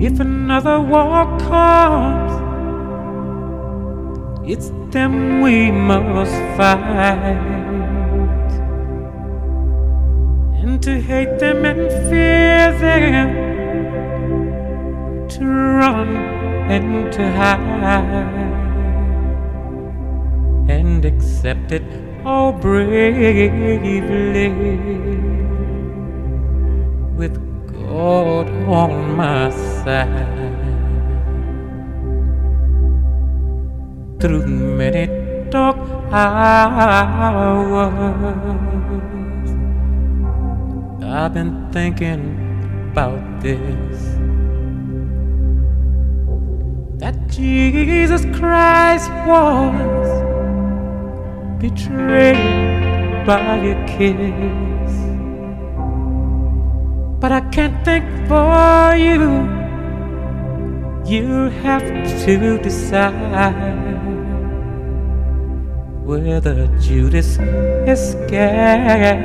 If 0.00 0.18
another 0.18 0.80
war 0.80 1.24
comes, 1.38 2.43
it's 4.46 4.70
them 4.90 5.40
we 5.40 5.70
must 5.70 6.32
fight. 6.56 7.40
And 10.60 10.82
to 10.82 11.00
hate 11.00 11.38
them 11.38 11.64
and 11.64 11.90
fear 12.08 12.72
them, 12.78 13.30
to 15.28 15.44
run 15.44 16.16
and 16.70 17.12
to 17.12 17.32
hide, 17.32 18.52
and 20.68 21.04
accept 21.04 21.72
it 21.72 21.82
all 22.24 22.52
bravely 22.52 23.98
with 27.16 27.34
God 27.72 28.48
on 28.66 29.16
my 29.16 29.50
side. 29.50 30.33
Through 34.24 34.46
many 34.46 35.04
dark 35.50 35.76
hours. 36.10 36.32
I've 41.04 41.34
been 41.34 41.68
thinking 41.72 42.22
about 42.90 43.20
this. 43.42 44.16
That 47.02 47.16
Jesus 47.28 48.24
Christ 48.38 49.10
was 49.28 50.08
betrayed 51.60 53.26
by 53.26 53.56
a 53.72 53.76
kiss. 53.86 54.92
But 57.20 57.30
I 57.30 57.42
can't 57.52 57.76
think 57.84 58.06
for 58.26 58.96
you. 58.96 59.44
You 61.04 61.50
have 61.60 61.84
to 62.24 62.56
decide 62.56 64.13
whether 66.04 66.66
Judas 66.78 67.38
Iscariot 67.88 69.18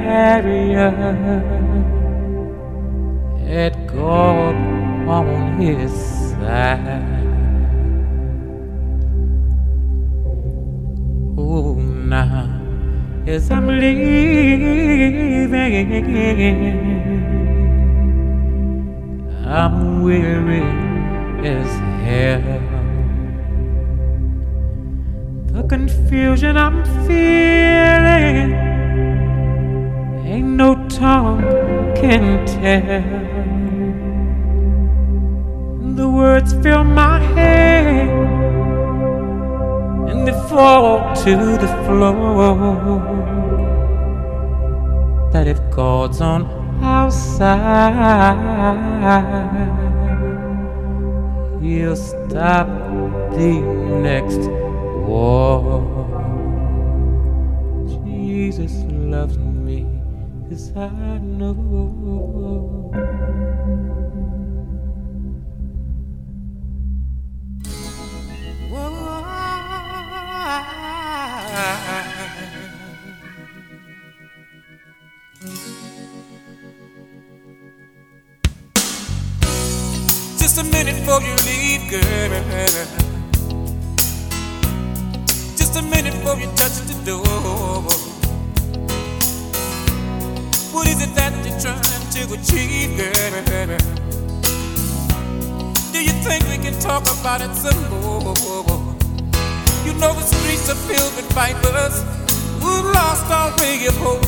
had 3.45 3.88
God 3.88 4.55
on 5.07 5.59
his 5.59 5.91
side. 5.91 7.03
Oh, 11.38 11.73
now 11.75 12.59
as 13.27 13.51
I'm 13.51 13.67
leaving, 13.67 13.99
I'm 19.45 20.01
weary 20.01 20.63
as 21.45 21.67
hell. 22.05 22.78
Confusion 25.70 26.57
I'm 26.57 26.84
feeling 27.05 28.53
ain't 30.26 30.47
no 30.57 30.74
tongue 30.89 31.43
can 31.95 32.43
tell. 32.47 33.03
The 35.95 36.09
words 36.09 36.53
fill 36.63 36.84
my 36.84 37.20
head 37.20 38.09
and 40.09 40.28
they 40.28 40.34
fall 40.49 41.15
to 41.17 41.36
the 41.63 41.67
floor. 41.86 42.57
That 45.32 45.45
if 45.45 45.59
God's 45.70 46.20
on 46.20 46.45
our 46.82 47.11
side, 47.11 48.39
He'll 51.61 51.95
stop 51.95 52.67
the 53.38 53.61
next 54.01 54.49
war. 55.10 55.82
Jesus 58.05 58.74
loves 58.89 59.38
me, 59.38 59.88
as 60.51 60.72
I 60.76 61.18
know. 61.18 63.09
Achieve? 92.41 92.95
Do 95.91 95.99
you 96.03 96.13
think 96.23 96.43
we 96.47 96.57
can 96.57 96.79
talk 96.79 97.03
about 97.19 97.41
it 97.41 97.53
some 97.55 97.81
more? 97.89 98.35
You 99.85 99.93
know 99.99 100.13
the 100.13 100.23
streets 100.23 100.69
are 100.69 100.81
filled 100.87 101.15
with 101.15 101.31
vipers 101.33 102.03
who've 102.61 102.85
lost 102.93 103.29
all 103.31 103.51
way 103.59 103.85
of 103.87 103.97
hope. 103.97 104.25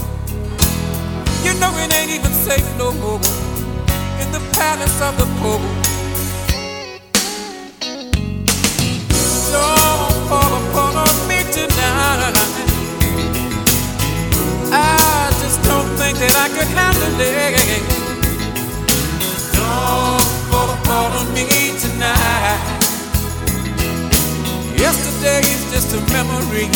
You 1.46 1.54
know 1.60 1.72
it 1.78 1.94
ain't 1.94 2.12
even 2.12 2.32
safe 2.32 2.68
no 2.78 2.92
more 2.94 3.22
in 4.22 4.32
the 4.32 4.42
palace 4.54 5.02
of 5.02 5.18
the 5.18 5.28
Pope. 5.40 5.62
Don't 9.52 10.28
fall 10.30 10.54
upon 10.62 10.96
on 11.06 11.16
me 11.28 11.44
tonight. 11.52 12.36
I 14.74 15.30
just 15.42 15.62
don't 15.64 15.90
think 15.98 16.18
that 16.20 16.36
I 16.36 16.48
could 16.56 16.68
handle 16.68 17.22
it. 17.22 17.91
On 21.22 21.34
me 21.34 21.46
tonight. 21.80 22.80
Yesterday 24.76 25.42
is 25.42 25.64
just 25.72 25.94
a 25.94 26.02
memory. 26.12 26.68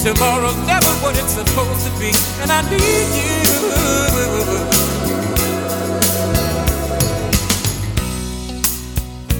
Tomorrow's 0.00 0.56
never 0.66 0.92
what 1.02 1.18
it's 1.18 1.32
supposed 1.32 1.84
to 1.86 1.92
be. 1.98 2.12
And 2.42 2.50
I 2.52 2.62
need 2.70 3.08
you. 3.18 3.34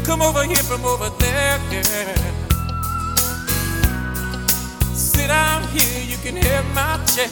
Come 0.04 0.22
over 0.22 0.44
here 0.44 0.64
from 0.70 0.84
over 0.84 1.10
there, 1.18 1.58
girl. 1.70 2.14
Sit 4.94 5.28
down 5.28 5.62
here, 5.68 6.02
you 6.10 6.16
can 6.24 6.36
have 6.36 6.66
my 6.74 6.98
chair. 7.12 7.28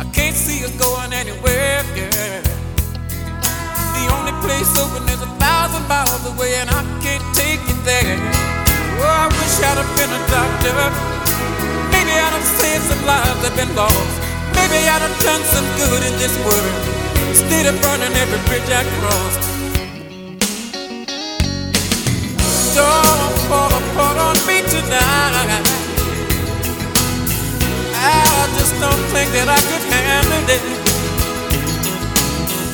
I 0.00 0.04
can't 0.14 0.36
see 0.36 0.64
us 0.64 0.72
going 0.78 1.12
anywhere, 1.12 1.84
girl. 1.94 2.59
Place 4.40 4.72
open 4.78 5.04
is 5.08 5.20
a 5.22 5.30
thousand 5.38 5.86
miles 5.88 6.24
away, 6.26 6.54
and 6.56 6.68
I 6.70 6.82
can't 7.04 7.22
take 7.34 7.60
you 7.68 7.76
there. 7.84 8.18
Oh, 9.00 9.04
I 9.04 9.28
wish 9.28 9.54
I'd 9.62 9.78
have 9.78 9.92
been 9.96 10.10
a 10.10 10.22
doctor. 10.32 10.72
Maybe 11.92 12.12
I'd 12.12 12.34
have 12.34 12.48
saved 12.60 12.84
some 12.88 13.04
lives 13.04 13.40
that 13.42 13.52
have 13.52 13.56
been 13.56 13.72
lost. 13.76 14.16
Maybe 14.56 14.80
I'd 14.88 15.04
have 15.04 15.18
done 15.22 15.42
some 15.54 15.66
good 15.80 16.02
in 16.08 16.14
this 16.18 16.34
world 16.44 16.74
instead 17.30 17.66
of 17.70 17.76
burning 17.80 18.12
every 18.16 18.40
bridge 18.48 18.68
I 18.68 18.82
crossed. 18.98 19.44
Don't 22.74 23.36
fall 23.48 23.72
apart 23.72 24.16
on 24.18 24.36
me 24.48 24.62
tonight. 24.68 25.64
I 27.94 28.48
just 28.58 28.74
don't 28.80 29.04
think 29.12 29.28
that 29.36 29.48
I 29.48 29.60
could 29.68 29.84
handle 29.92 30.44
it. 30.56 30.62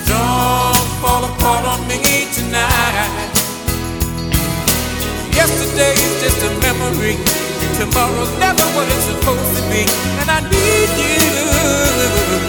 Don't 0.07 0.66
fall 1.07 1.25
apart 1.25 1.65
on 1.73 1.81
me 1.87 2.01
tonight. 2.35 3.31
Yesterday 5.39 5.95
is 6.07 6.15
just 6.23 6.41
a 6.49 6.51
memory. 6.67 7.15
Tomorrow's 7.79 8.33
never 8.45 8.67
what 8.75 8.87
it's 8.95 9.07
supposed 9.11 9.53
to 9.57 9.63
be. 9.71 9.83
And 10.21 10.29
I 10.37 10.41
need 10.51 10.91
you. 11.03 12.46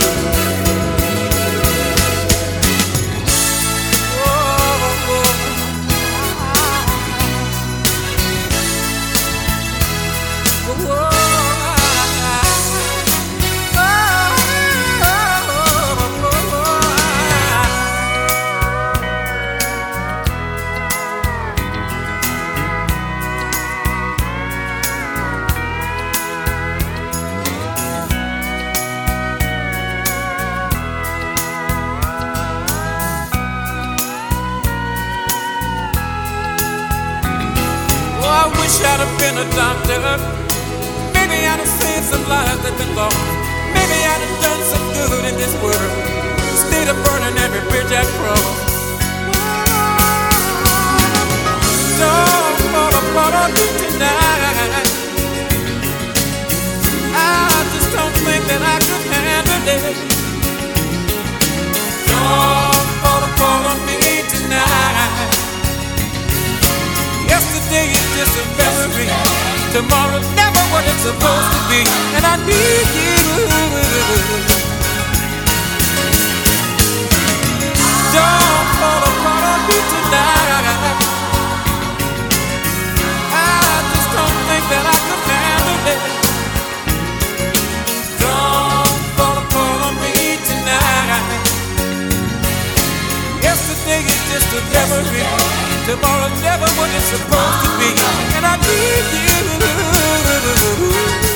Wish 38.78 38.86
I'd 38.86 39.00
have 39.00 39.20
been 39.20 39.38
a 39.38 39.48
doctor. 39.56 39.98
Maybe 41.14 41.46
I'd 41.46 41.60
have 41.60 41.74
saved 41.82 42.06
some 42.06 42.22
lives 42.30 42.62
that 42.62 42.74
been 42.78 42.94
lost. 42.96 43.18
Maybe 43.74 43.98
I'd 44.06 44.22
have 44.22 44.38
done 44.46 44.62
some 44.70 44.86
good 44.94 45.26
in 45.26 45.36
this 45.38 45.54
world 45.62 45.94
instead 46.52 46.88
of 46.90 46.98
burning 47.06 47.38
every 47.42 47.62
bridge 47.70 47.90
I 47.90 48.06
crossed. 48.18 48.66
Don't 51.98 52.58
fall 52.74 52.94
apart 53.02 53.34
on 53.42 53.50
me 53.58 53.66
tonight. 53.82 54.86
I 57.18 57.66
just 57.74 57.90
don't 57.98 58.16
think 58.26 58.46
that 58.46 58.62
I 58.62 58.78
could 58.86 59.04
handle 59.10 59.74
it. 59.74 59.98
Don't 62.10 62.90
fall 63.02 63.22
apart 63.26 63.64
on 63.74 63.80
me 63.90 64.22
tonight. 64.30 65.37
Yesterday 67.38 67.86
is 67.94 68.08
just 68.18 68.34
a 68.34 68.46
memory. 68.58 69.06
Tomorrow's 69.70 70.26
never 70.34 70.58
what 70.74 70.84
it's 70.90 71.06
supposed 71.06 71.50
to 71.54 71.60
be. 71.70 71.86
And 72.18 72.26
I 72.26 72.36
need 72.50 72.88
you. 72.98 73.14
Don't 78.10 78.68
fall 78.82 79.02
apart 79.06 79.44
on 79.54 79.60
me 79.70 79.78
tonight. 79.94 80.66
I 83.30 83.86
just 83.94 84.10
don't 84.18 84.38
think 84.50 84.64
that 84.74 84.86
I 84.90 84.98
could 85.06 85.22
handle 85.30 85.94
it. 85.94 86.27
Yesterday 93.98 94.14
is 94.14 94.24
just 94.30 94.54
a 94.54 94.62
memory. 94.74 95.24
Tomorrow's 95.88 96.42
never 96.42 96.70
what 96.78 96.90
it's 96.94 97.06
supposed 97.06 97.66
to 97.66 97.70
be. 97.80 97.90
And 98.38 98.46
I 98.46 98.58
need 98.58 99.06
you. 101.22 101.27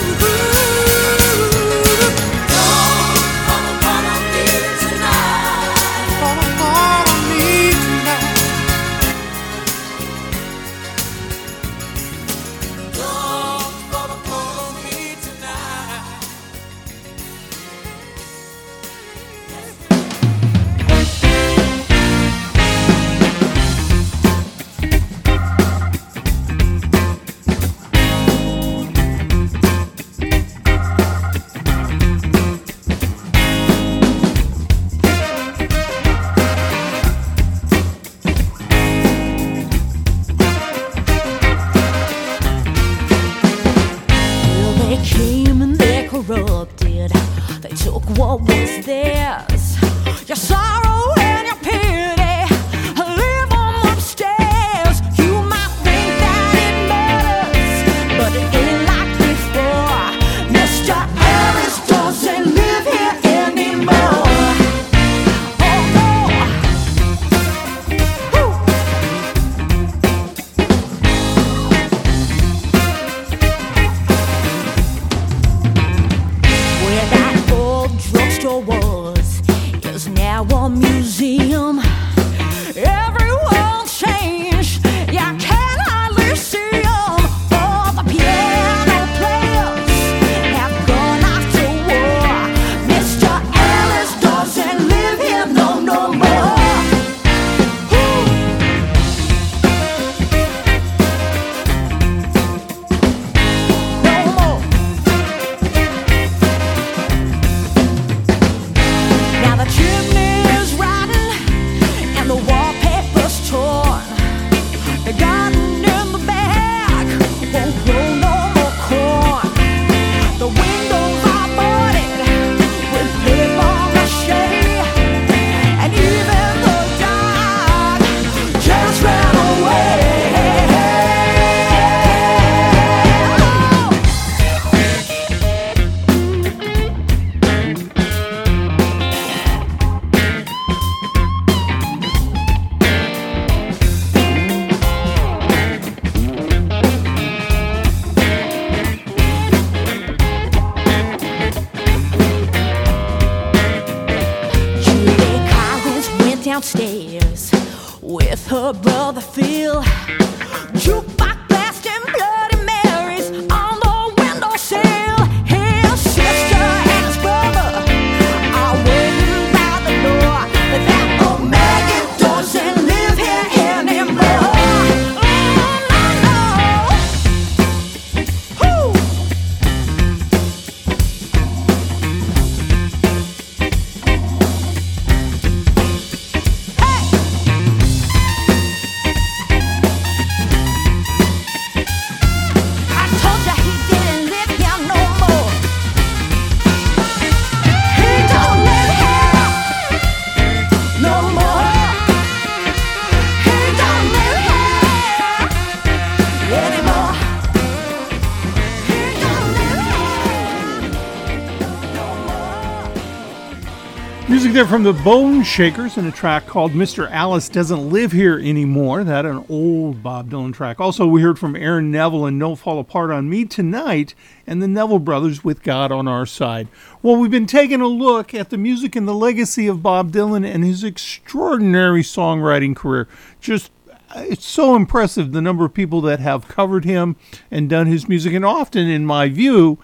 From 214.71 214.83
the 214.83 214.93
Bone 214.93 215.43
Shakers 215.43 215.97
in 215.97 216.05
a 216.05 216.13
track 216.13 216.47
called 216.47 216.71
Mr. 216.71 217.11
Alice 217.11 217.49
Doesn't 217.49 217.89
Live 217.89 218.13
Here 218.13 218.39
Anymore. 218.39 219.03
That 219.03 219.25
an 219.25 219.43
old 219.49 220.01
Bob 220.01 220.29
Dylan 220.29 220.53
track. 220.53 220.79
Also, 220.79 221.05
we 221.05 221.21
heard 221.21 221.37
from 221.37 221.57
Aaron 221.57 221.91
Neville 221.91 222.25
and 222.25 222.39
Don't 222.39 222.55
Fall 222.55 222.79
Apart 222.79 223.11
on 223.11 223.29
Me 223.29 223.43
Tonight 223.43 224.15
and 224.47 224.61
the 224.61 224.69
Neville 224.69 224.99
Brothers 224.99 225.43
with 225.43 225.61
God 225.61 225.91
on 225.91 226.07
Our 226.07 226.25
Side. 226.25 226.69
Well, 227.01 227.17
we've 227.17 227.29
been 227.29 227.47
taking 227.47 227.81
a 227.81 227.87
look 227.87 228.33
at 228.33 228.49
the 228.49 228.57
music 228.57 228.95
and 228.95 229.05
the 229.05 229.13
legacy 229.13 229.67
of 229.67 229.83
Bob 229.83 230.13
Dylan 230.13 230.49
and 230.49 230.63
his 230.63 230.85
extraordinary 230.85 232.01
songwriting 232.01 232.73
career. 232.73 233.09
Just 233.41 233.71
uh, 233.89 234.23
it's 234.25 234.45
so 234.45 234.77
impressive 234.77 235.33
the 235.33 235.41
number 235.41 235.65
of 235.65 235.73
people 235.73 235.99
that 235.99 236.21
have 236.21 236.47
covered 236.47 236.85
him 236.85 237.17
and 237.51 237.69
done 237.69 237.87
his 237.87 238.07
music, 238.07 238.31
and 238.31 238.45
often, 238.45 238.87
in 238.87 239.05
my 239.05 239.27
view, 239.27 239.79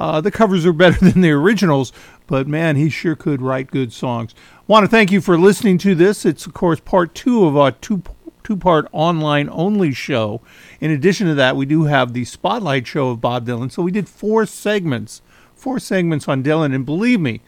uh, 0.00 0.20
the 0.20 0.30
covers 0.30 0.64
are 0.64 0.72
better 0.72 0.98
than 1.04 1.20
the 1.20 1.30
originals, 1.30 1.92
but 2.26 2.48
man, 2.48 2.76
he 2.76 2.88
sure 2.88 3.14
could 3.14 3.42
write 3.42 3.70
good 3.70 3.92
songs. 3.92 4.34
Want 4.66 4.84
to 4.84 4.88
thank 4.88 5.12
you 5.12 5.20
for 5.20 5.36
listening 5.36 5.76
to 5.78 5.94
this. 5.94 6.24
It's, 6.24 6.46
of 6.46 6.54
course, 6.54 6.80
part 6.80 7.14
two 7.14 7.44
of 7.44 7.56
our 7.56 7.72
two 7.72 8.02
two 8.42 8.56
part 8.56 8.88
online 8.92 9.48
only 9.52 9.92
show. 9.92 10.40
In 10.80 10.90
addition 10.90 11.26
to 11.26 11.34
that, 11.34 11.54
we 11.54 11.66
do 11.66 11.84
have 11.84 12.14
the 12.14 12.24
spotlight 12.24 12.86
show 12.86 13.10
of 13.10 13.20
Bob 13.20 13.46
Dylan. 13.46 13.70
So 13.70 13.82
we 13.82 13.92
did 13.92 14.08
four 14.08 14.46
segments, 14.46 15.20
four 15.54 15.78
segments 15.78 16.26
on 16.26 16.42
Dylan, 16.42 16.74
and 16.74 16.86
believe 16.86 17.20
me, 17.20 17.42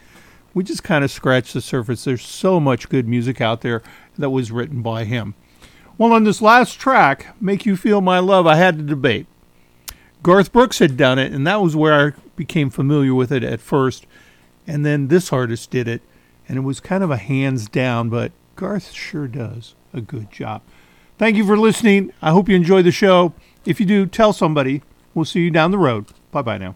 we 0.53 0.63
just 0.63 0.83
kind 0.83 1.03
of 1.03 1.09
scratched 1.09 1.55
the 1.55 1.61
surface. 1.61 2.03
There's 2.03 2.25
so 2.25 2.59
much 2.59 2.87
good 2.87 3.07
music 3.07 3.41
out 3.41 3.61
there 3.61 3.81
that 4.17 4.29
was 4.29 4.51
written 4.51 4.83
by 4.83 5.05
him. 5.05 5.33
Well, 5.97 6.13
on 6.13 6.23
this 6.23 6.41
last 6.41 6.79
track, 6.79 7.35
Make 7.41 7.65
You 7.65 7.75
Feel 7.75 8.01
My 8.01 8.19
Love, 8.19 8.45
I 8.45 8.57
had 8.57 8.77
to 8.77 8.83
debate. 8.83 9.25
Garth 10.21 10.53
Brooks 10.53 10.79
had 10.79 10.95
done 10.95 11.19
it, 11.19 11.33
and 11.33 11.45
that 11.45 11.61
was 11.61 11.75
where 11.75 11.93
I 11.93 12.11
became 12.35 12.69
familiar 12.69 13.13
with 13.13 13.31
it 13.31 13.43
at 13.43 13.61
first. 13.61 14.05
And 14.65 14.85
then 14.85 15.07
this 15.07 15.33
artist 15.33 15.69
did 15.71 15.87
it, 15.87 16.01
and 16.47 16.57
it 16.57 16.61
was 16.61 16.79
kind 16.79 17.03
of 17.03 17.11
a 17.11 17.17
hands 17.17 17.67
down, 17.67 18.09
but 18.09 18.31
Garth 18.55 18.91
sure 18.91 19.27
does 19.27 19.75
a 19.93 20.01
good 20.01 20.31
job. 20.31 20.61
Thank 21.17 21.37
you 21.37 21.45
for 21.45 21.57
listening. 21.57 22.11
I 22.21 22.31
hope 22.31 22.49
you 22.49 22.55
enjoy 22.55 22.81
the 22.81 22.91
show. 22.91 23.33
If 23.65 23.79
you 23.79 23.85
do, 23.85 24.05
tell 24.05 24.33
somebody. 24.33 24.81
We'll 25.13 25.25
see 25.25 25.41
you 25.41 25.51
down 25.51 25.71
the 25.71 25.77
road. 25.77 26.07
Bye 26.31 26.41
bye 26.41 26.57
now. 26.57 26.75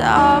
Ends 0.00 0.39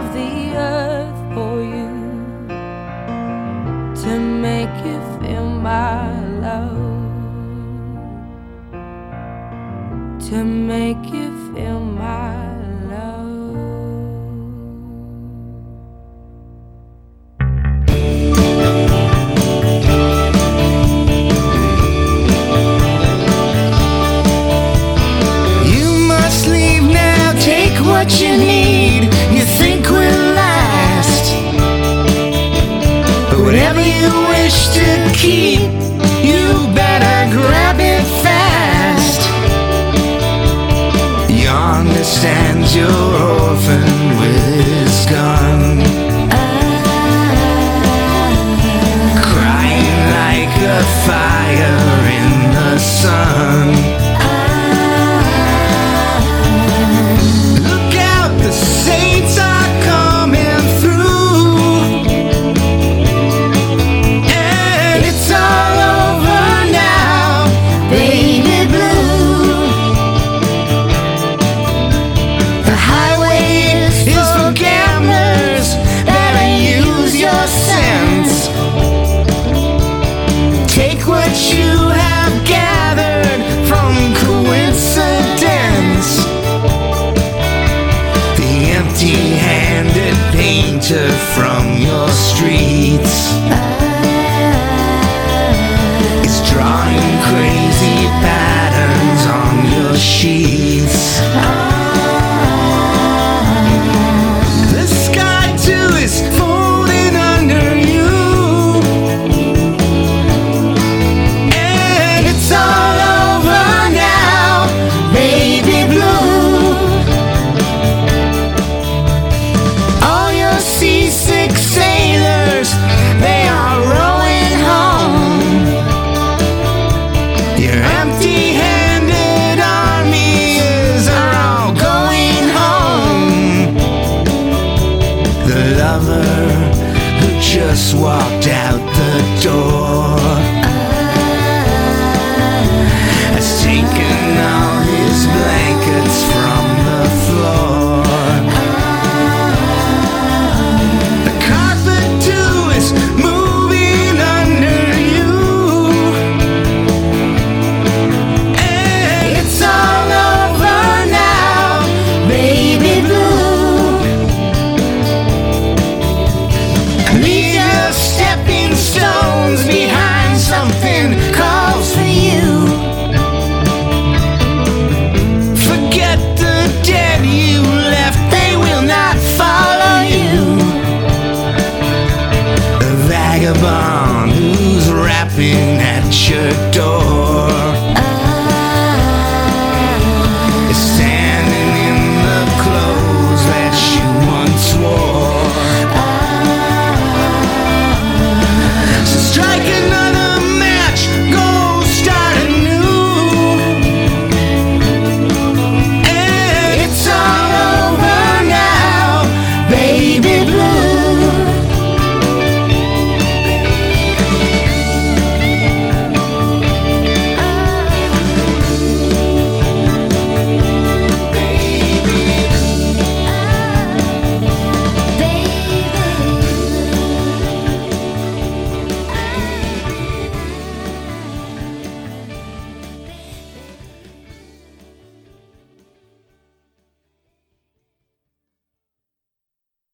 wish 35.22 35.69